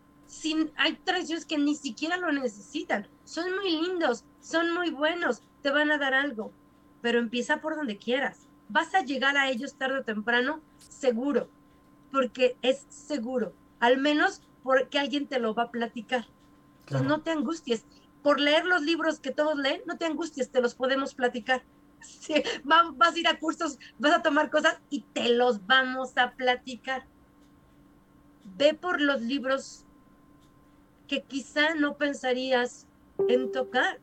[0.76, 3.06] hay tradiciones que ni siquiera lo necesitan.
[3.24, 6.52] Son muy lindos, son muy buenos, te van a dar algo,
[7.00, 8.48] pero empieza por donde quieras.
[8.68, 11.48] Vas a llegar a ellos tarde o temprano, seguro,
[12.10, 16.26] porque es seguro, al menos porque alguien te lo va a platicar.
[16.80, 17.84] Entonces no te angusties.
[18.22, 21.62] Por leer los libros que todos leen, no te angusties, te los podemos platicar.
[22.64, 27.06] vas a ir a cursos, vas a tomar cosas y te los vamos a platicar.
[28.56, 29.84] Ve por los libros
[31.06, 32.86] que quizá no pensarías
[33.28, 34.00] en tocar,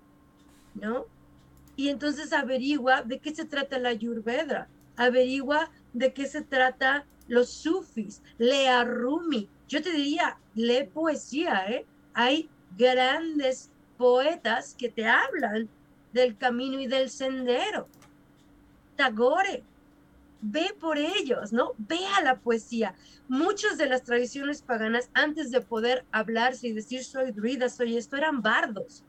[0.76, 1.06] ¿no?
[1.76, 7.50] Y entonces averigua de qué se trata la Ayurveda, averigua de qué se trata los
[7.50, 9.50] sufis, lea Rumi.
[9.68, 11.86] Yo te diría, lee poesía, ¿eh?
[12.14, 15.70] Hay grandes poetas que te hablan
[16.14, 17.88] del camino y del sendero.
[18.96, 19.64] Tagore,
[20.42, 21.74] ve por ellos, ¿no?
[21.78, 22.96] Ve a la poesía.
[23.28, 28.18] Muchas de las tradiciones paganas, antes de poder hablarse y decir soy druida, soy esto,
[28.18, 29.04] eran bardos.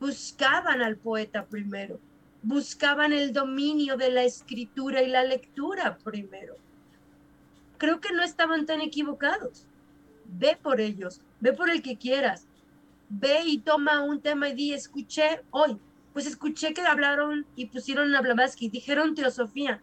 [0.00, 1.98] Buscaban al poeta primero,
[2.42, 6.56] buscaban el dominio de la escritura y la lectura primero.
[7.78, 9.64] Creo que no estaban tan equivocados.
[10.26, 12.46] Ve por ellos, ve por el que quieras.
[13.08, 15.78] Ve y toma un tema y di, escuché hoy,
[16.16, 19.82] pues escuché que hablaron y pusieron a Blavatsky, dijeron teosofía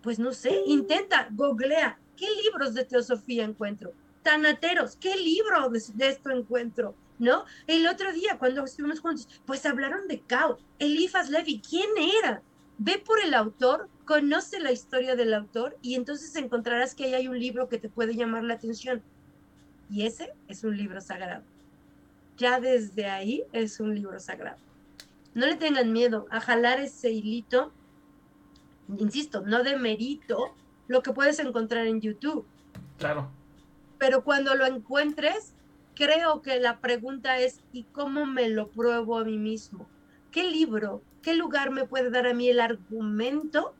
[0.00, 3.92] pues no sé, intenta, googlea, ¿qué libros de teosofía encuentro?
[4.22, 6.94] Tanateros, ¿qué libro de, esto encuentro?
[7.18, 7.46] ¿No?
[7.66, 11.90] El otro día, cuando estuvimos juntos, pues hablaron de Cao, Elifas Levi, ¿quién
[12.22, 12.40] era?
[12.78, 17.26] Ve por el autor, conoce la historia del autor y entonces encontrarás que ahí hay
[17.26, 19.02] un libro que te puede llamar la atención.
[19.90, 21.42] Y ese es un libro sagrado.
[22.36, 24.67] Ya desde ahí es un libro sagrado.
[25.34, 27.72] No le tengan miedo a jalar ese hilito
[28.96, 30.54] insisto, no de mérito
[30.86, 32.46] lo que puedes encontrar en YouTube.
[32.96, 33.30] Claro.
[33.98, 35.54] Pero cuando lo encuentres,
[35.94, 39.88] creo que la pregunta es, ¿y cómo me lo pruebo a mí mismo?
[40.30, 43.74] ¿Qué libro, qué lugar me puede dar a mí el argumento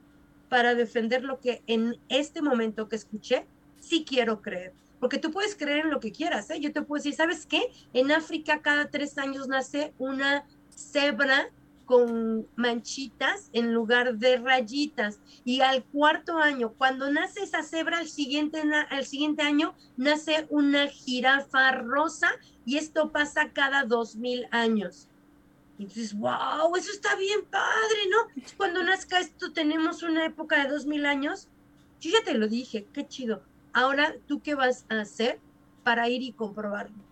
[0.49, 3.46] para defender lo que en este momento que escuché,
[3.78, 4.74] sí quiero creer?
[5.01, 6.59] Porque tú puedes creer en lo que quieras, ¿eh?
[6.61, 7.70] Yo te puedo decir, ¿sabes qué?
[7.92, 10.44] En África cada tres años nace una
[10.79, 11.51] cebra
[11.85, 15.20] con manchitas en lugar de rayitas.
[15.45, 20.87] Y al cuarto año, cuando nace esa cebra, al siguiente, al siguiente año nace una
[20.89, 22.31] jirafa rosa
[22.66, 25.09] y esto pasa cada dos mil años.
[25.79, 28.43] Y dices, wow, eso está bien padre, ¿no?
[28.57, 31.49] Cuando nazca esto tenemos una época de dos mil años.
[32.01, 33.43] Yo ya te lo dije, qué chido.
[33.72, 35.41] Ahora, ¿tú qué vas a hacer
[35.85, 37.07] para ir y comprobarlo?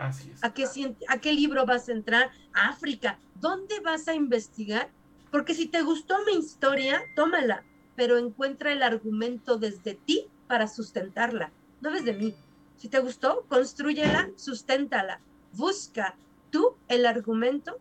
[0.00, 0.42] Así es.
[0.42, 0.64] ¿A qué,
[1.08, 2.30] ¿A qué libro vas a entrar?
[2.54, 3.18] África.
[3.34, 4.88] ¿Dónde vas a investigar?
[5.30, 7.64] Porque si te gustó mi historia, tómala,
[7.96, 12.34] pero encuentra el argumento desde ti para sustentarla, no desde mí.
[12.76, 15.20] Si te gustó, construyela, susténtala.
[15.52, 16.16] Busca
[16.50, 17.78] tú el argumento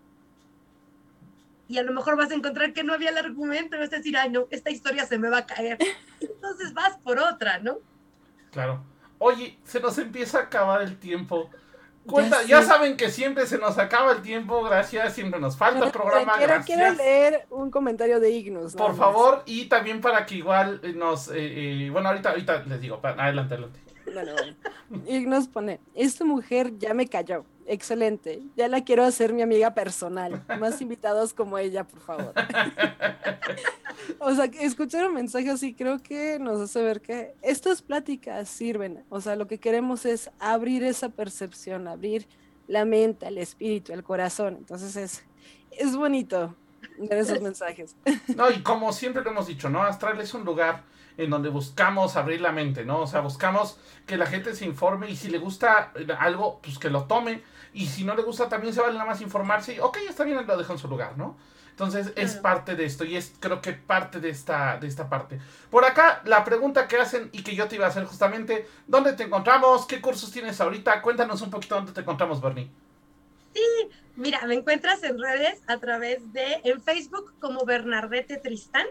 [1.70, 3.97] y a lo mejor vas a encontrar que no había el argumento y vas a
[3.97, 5.78] decir, ay, no, esta historia se me va a caer.
[6.20, 7.78] Entonces vas por otra, ¿no?
[8.51, 8.84] Claro.
[9.20, 11.49] Oye, se nos empieza a acabar el tiempo.
[12.10, 15.91] Cuenta, ya, saben que siempre se nos acaba el tiempo, gracias, siempre nos falta el
[15.91, 16.34] programa.
[16.38, 16.66] Quiero, gracias.
[16.78, 18.76] quiero leer un comentario de Ignus.
[18.76, 21.30] Por favor, y también para que igual nos...
[21.30, 23.80] Eh, eh, bueno, ahorita, ahorita les digo, adelante, adelante.
[24.14, 24.32] Bueno,
[25.07, 30.43] Ignus pone, esta mujer ya me cayó, excelente, ya la quiero hacer mi amiga personal,
[30.59, 32.34] más invitados como ella, por favor.
[34.20, 39.03] o sea, escuchar un mensaje así creo que nos hace ver que estas pláticas sirven.
[39.09, 42.28] O sea, lo que queremos es abrir esa percepción, abrir
[42.67, 44.55] la mente, el espíritu, el corazón.
[44.57, 45.24] Entonces es,
[45.72, 46.55] es bonito
[46.97, 47.95] ver esos mensajes.
[48.36, 49.84] No, y como siempre lo hemos dicho, ¿no?
[49.84, 50.84] Astral es un lugar
[51.17, 53.01] en donde buscamos abrir la mente, ¿no?
[53.01, 56.89] O sea, buscamos que la gente se informe y si le gusta algo, pues que
[56.89, 57.43] lo tome.
[57.74, 60.45] Y si no le gusta, también se vale nada más informarse y, ok, está bien,
[60.45, 61.38] lo dejo en su lugar, ¿no?
[61.80, 65.39] Entonces es parte de esto y es creo que parte de esta, de esta parte.
[65.72, 69.13] Por acá la pregunta que hacen y que yo te iba a hacer justamente, ¿dónde
[69.13, 69.86] te encontramos?
[69.86, 71.01] ¿Qué cursos tienes ahorita?
[71.01, 72.70] Cuéntanos un poquito dónde te encontramos, Bernie.
[73.53, 73.61] Sí,
[74.17, 78.86] mira, me encuentras en redes a través de, en Facebook como Bernardete Tristán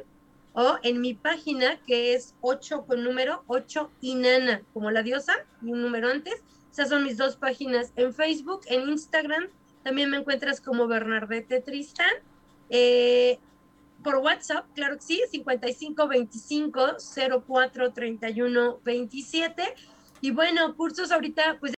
[0.55, 5.73] o en mi página que es 8 con número 8 Inana, como la diosa y
[5.73, 6.43] un número antes.
[6.79, 9.49] Esas son mis dos páginas en Facebook, en Instagram.
[9.83, 12.07] También me encuentras como Bernardete Tristan.
[12.71, 13.41] Eh,
[14.05, 19.75] por WhatsApp, claro que sí, 5525 04 31 27.
[20.21, 21.75] Y bueno, cursos ahorita, pues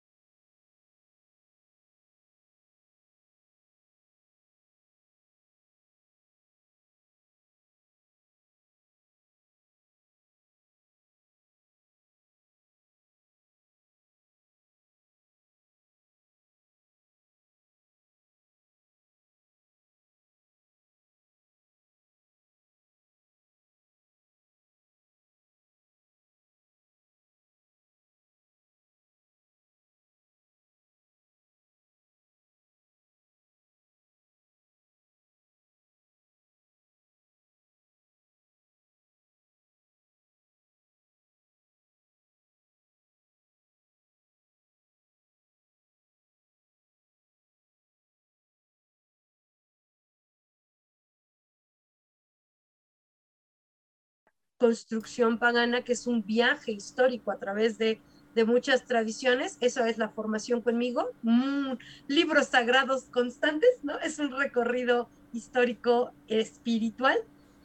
[54.60, 57.98] construcción pagana, que es un viaje histórico a través de,
[58.34, 59.56] de muchas tradiciones.
[59.60, 61.08] Eso es la formación conmigo.
[61.22, 61.72] Mm,
[62.06, 63.98] libros sagrados constantes, ¿no?
[64.00, 67.16] Es un recorrido histórico espiritual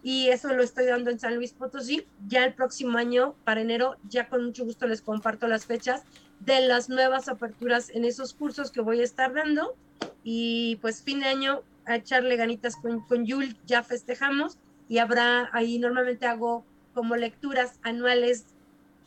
[0.01, 2.07] y eso lo estoy dando en San Luis Potosí.
[2.27, 6.03] Ya el próximo año, para enero, ya con mucho gusto les comparto las fechas
[6.39, 9.75] de las nuevas aperturas en esos cursos que voy a estar dando.
[10.23, 15.49] Y pues fin de año a echarle ganitas con, con Yul, ya festejamos y habrá
[15.51, 16.63] ahí, normalmente hago
[16.95, 18.45] como lecturas anuales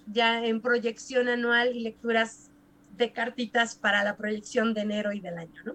[0.07, 2.51] ya en proyección anual y lecturas
[2.97, 5.75] de cartitas para la proyección de enero y del año, ¿no?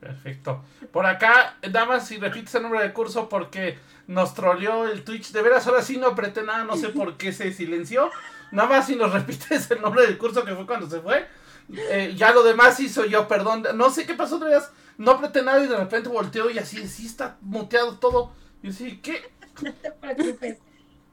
[0.00, 0.64] Perfecto.
[0.90, 5.30] Por acá, nada más si repites el nombre del curso porque nos troleó el Twitch.
[5.32, 8.10] De veras, ahora sí no apreté nada, no sé por qué se silenció.
[8.50, 11.26] Nada más si nos repites el nombre del curso que fue cuando se fue.
[11.72, 13.64] Eh, ya lo demás hizo yo, perdón.
[13.74, 14.72] No sé qué pasó, de veras.
[14.96, 18.32] No apreté nada y de repente volteó y así, sí está muteado todo.
[18.62, 19.30] Y así, ¿qué?
[19.62, 20.56] No te preocupes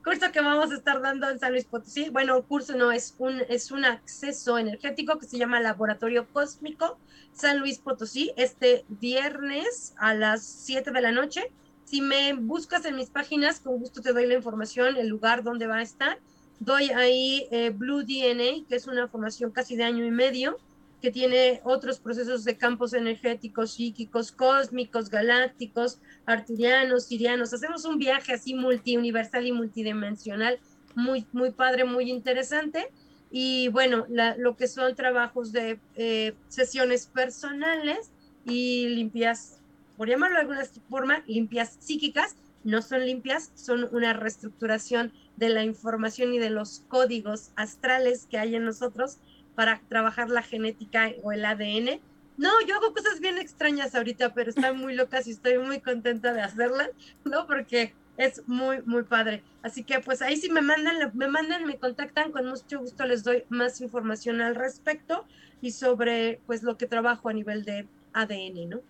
[0.07, 2.09] curso que vamos a estar dando en San Luis Potosí.
[2.09, 6.97] Bueno, curso no, es un, es un acceso energético que se llama Laboratorio Cósmico
[7.33, 11.51] San Luis Potosí, este viernes a las 7 de la noche.
[11.83, 15.67] Si me buscas en mis páginas, con gusto te doy la información, el lugar donde
[15.67, 16.17] va a estar.
[16.61, 20.57] Doy ahí eh, Blue DNA, que es una formación casi de año y medio
[21.01, 27.53] que tiene otros procesos de campos energéticos, psíquicos, cósmicos, galácticos, arturianos, sirianos.
[27.53, 30.59] Hacemos un viaje así multiuniversal y multidimensional,
[30.95, 32.91] muy, muy padre, muy interesante.
[33.29, 34.05] Y bueno,
[34.37, 38.11] lo que son trabajos de eh, sesiones personales
[38.45, 39.59] y limpias,
[39.97, 45.63] por llamarlo de alguna forma, limpias psíquicas, no son limpias, son una reestructuración de la
[45.63, 49.19] información y de los códigos astrales que hay en nosotros
[49.57, 51.99] para trabajar la genética o el ADN.
[52.37, 56.31] No, yo hago cosas bien extrañas ahorita, pero están muy locas y estoy muy contenta
[56.31, 56.91] de hacerlas,
[57.25, 57.47] ¿no?
[57.47, 59.41] Porque es muy, muy padre.
[59.63, 63.23] Así que pues ahí sí me mandan, me mandan, me contactan, con mucho gusto les
[63.23, 65.25] doy más información al respecto
[65.59, 68.81] y sobre pues lo que trabajo a nivel de ADN, ¿no?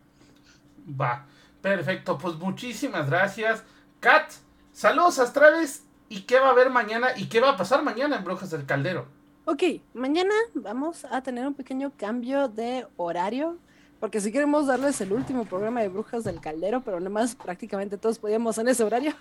[0.99, 1.27] Va,
[1.61, 3.63] perfecto, pues muchísimas gracias.
[4.01, 4.33] Kat,
[4.73, 8.25] saludos astrales y qué va a haber mañana y qué va a pasar mañana en
[8.25, 9.15] Brujas del Caldero.
[9.49, 13.57] Ok, mañana vamos a tener un pequeño cambio de horario,
[13.97, 18.19] porque si queremos darles el último programa de Brujas del Caldero, pero más prácticamente todos
[18.19, 19.13] podíamos en ese horario.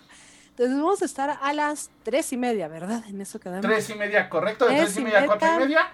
[0.50, 3.04] Entonces vamos a estar a las tres y media, ¿verdad?
[3.06, 3.60] En eso quedamos.
[3.60, 5.92] Tres y media, correcto, de tres, y media a cuatro y media.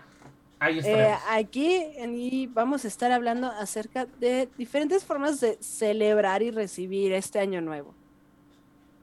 [0.60, 6.50] Ahí eh, aquí y vamos a estar hablando acerca de diferentes formas de celebrar y
[6.50, 7.94] recibir este año nuevo.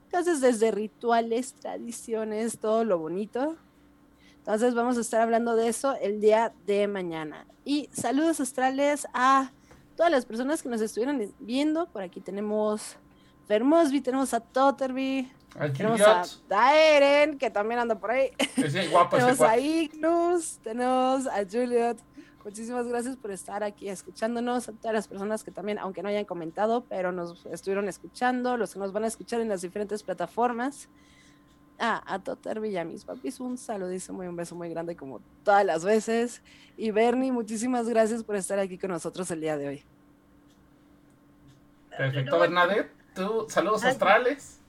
[0.06, 3.58] Entonces, desde rituales, tradiciones, todo lo bonito,
[4.40, 7.46] entonces vamos a estar hablando de eso el día de mañana.
[7.64, 9.52] Y saludos astrales a
[9.96, 11.88] todas las personas que nos estuvieron viendo.
[11.88, 12.98] Por aquí tenemos
[13.48, 15.32] Fermosby, tenemos a Totterby,
[15.76, 18.32] tenemos a Daeren, que también anda por ahí.
[18.56, 21.98] tenemos a Ignus, tenemos a Juliet.
[22.44, 26.26] Muchísimas gracias por estar aquí escuchándonos, a todas las personas que también, aunque no hayan
[26.26, 30.88] comentado, pero nos estuvieron escuchando, los que nos van a escuchar en las diferentes plataformas.
[31.80, 35.86] Ah, a Toter Villamis, papis, un saludísimo y un beso muy grande como todas las
[35.86, 36.42] veces.
[36.76, 39.84] Y Bernie, muchísimas gracias por estar aquí con nosotros el día de hoy.
[41.98, 42.92] Perfecto, Bernadette.
[43.16, 44.60] ¿Tú, saludos astrales?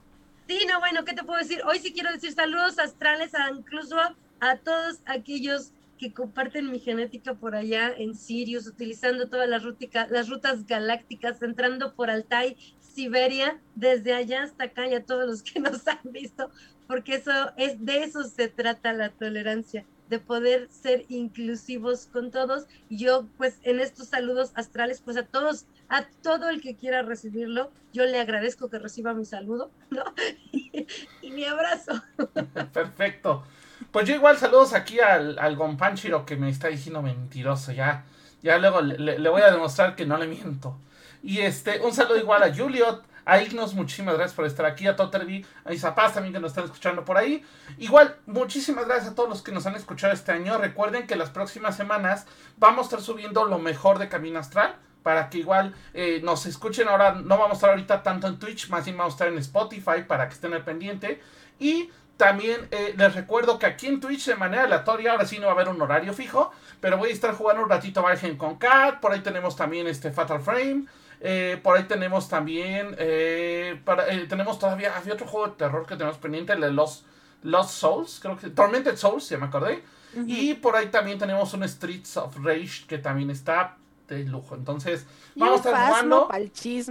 [0.47, 1.61] Sí, no, bueno, ¿qué te puedo decir?
[1.65, 3.97] Hoy sí quiero decir saludos astrales a incluso
[4.39, 9.63] a todos aquellos que comparten mi genética por allá en Sirius, utilizando todas las,
[10.09, 15.43] las rutas galácticas, entrando por Altai, Siberia, desde allá hasta acá y a todos los
[15.43, 16.49] que nos han visto,
[16.91, 22.65] porque eso es de eso se trata la tolerancia, de poder ser inclusivos con todos.
[22.89, 27.71] Yo, pues, en estos saludos astrales, pues a todos, a todo el que quiera recibirlo,
[27.93, 30.03] yo le agradezco que reciba mi saludo, ¿no?
[30.51, 31.93] y, mi abrazo.
[32.73, 33.45] Perfecto.
[33.89, 38.03] Pues yo igual saludos aquí al, al Gonpanchiro que me está diciendo mentiroso, ya.
[38.43, 40.77] Ya luego le, le, voy a demostrar que no le miento.
[41.23, 44.97] Y este, un saludo igual a Juliot, a Ignos, muchísimas gracias por estar aquí, a
[44.97, 47.45] Totterby, a Isapaz también que nos están escuchando por ahí.
[47.77, 50.57] Igual, muchísimas gracias a todos los que nos han escuchado este año.
[50.57, 52.27] Recuerden que las próximas semanas
[52.57, 54.75] vamos a estar subiendo lo mejor de Camino Astral.
[55.01, 58.69] Para que igual eh, nos escuchen ahora, no vamos a estar ahorita tanto en Twitch,
[58.69, 61.21] más bien vamos a estar en Spotify para que estén al pendiente.
[61.57, 65.45] Y también eh, les recuerdo que aquí en Twitch de manera aleatoria, ahora sí no
[65.45, 66.51] va a haber un horario fijo,
[66.81, 70.11] pero voy a estar jugando un ratito Virgen con Cat, por ahí tenemos también este
[70.11, 70.85] Fatal Frame,
[71.23, 72.95] eh, por ahí tenemos también.
[72.97, 74.97] Eh, eh, tenemos todavía.
[74.97, 77.05] Había otro juego de terror que tenemos pendiente, el de Lost,
[77.43, 78.49] Lost Souls, creo que.
[78.49, 79.83] Tormented Souls, ya me acordé.
[80.27, 83.77] Y por ahí también tenemos un Streets of Rage que también está
[84.09, 84.55] de lujo.
[84.55, 85.05] Entonces,
[85.35, 86.27] vamos a estar jugando.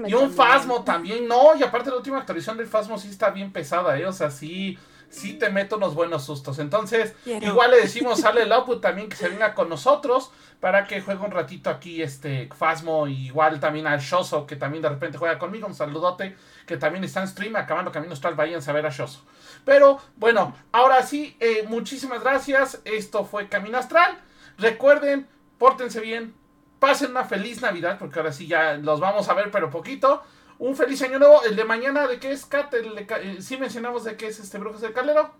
[0.07, 1.29] Y un Fasmo también.
[1.29, 4.07] No, y aparte la última actualización del Fasmo sí está bien pesada, ¿eh?
[4.07, 4.79] O sea, sí
[5.11, 6.59] sí te meto unos buenos sustos.
[6.59, 10.31] Entonces, igual le decimos a el output también que se venga con nosotros
[10.61, 14.89] para que juegue un ratito aquí este Fasmo, igual también al Shoso, que también de
[14.89, 15.67] repente juega conmigo.
[15.67, 16.37] Un saludote,
[16.67, 19.25] que también está en stream, acabando Camino Astral, vayan a ver a Shoso.
[19.65, 22.81] Pero bueno, ahora sí, eh, muchísimas gracias.
[22.85, 24.19] Esto fue Camino Astral.
[24.59, 25.27] Recuerden,
[25.59, 26.35] pórtense bien,
[26.79, 30.23] pasen una feliz Navidad, porque ahora sí ya los vamos a ver, pero poquito
[30.61, 31.43] un feliz año nuevo.
[31.43, 32.73] El de mañana, ¿de qué es, Kat?
[32.73, 35.35] Eh, sí mencionamos de qué es este Brujas del Calero.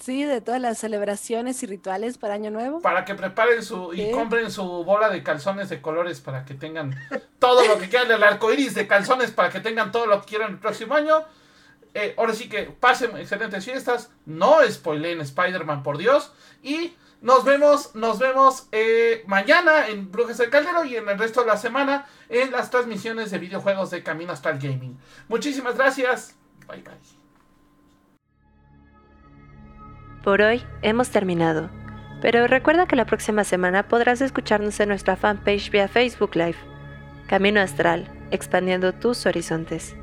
[0.00, 2.82] Sí, de todas las celebraciones y rituales para Año Nuevo.
[2.82, 6.96] Para que preparen su y compren su bola de calzones de colores para que tengan
[7.38, 10.26] todo lo que quieran, el arco iris de calzones para que tengan todo lo que
[10.26, 11.22] quieran el próximo año.
[11.94, 14.10] Eh, ahora sí que pasen excelentes fiestas.
[14.26, 16.32] No spoileen Spider-Man, por Dios.
[16.62, 21.40] Y nos vemos, nos vemos eh, mañana en Brujas del Caldero y en el resto
[21.40, 24.96] de la semana en las transmisiones de videojuegos de Camino Astral Gaming.
[25.28, 26.36] Muchísimas gracias.
[26.68, 27.18] Bye bye.
[30.22, 31.70] Por hoy hemos terminado,
[32.20, 36.58] pero recuerda que la próxima semana podrás escucharnos en nuestra fanpage vía Facebook Live.
[37.28, 39.96] Camino Astral, expandiendo tus horizontes.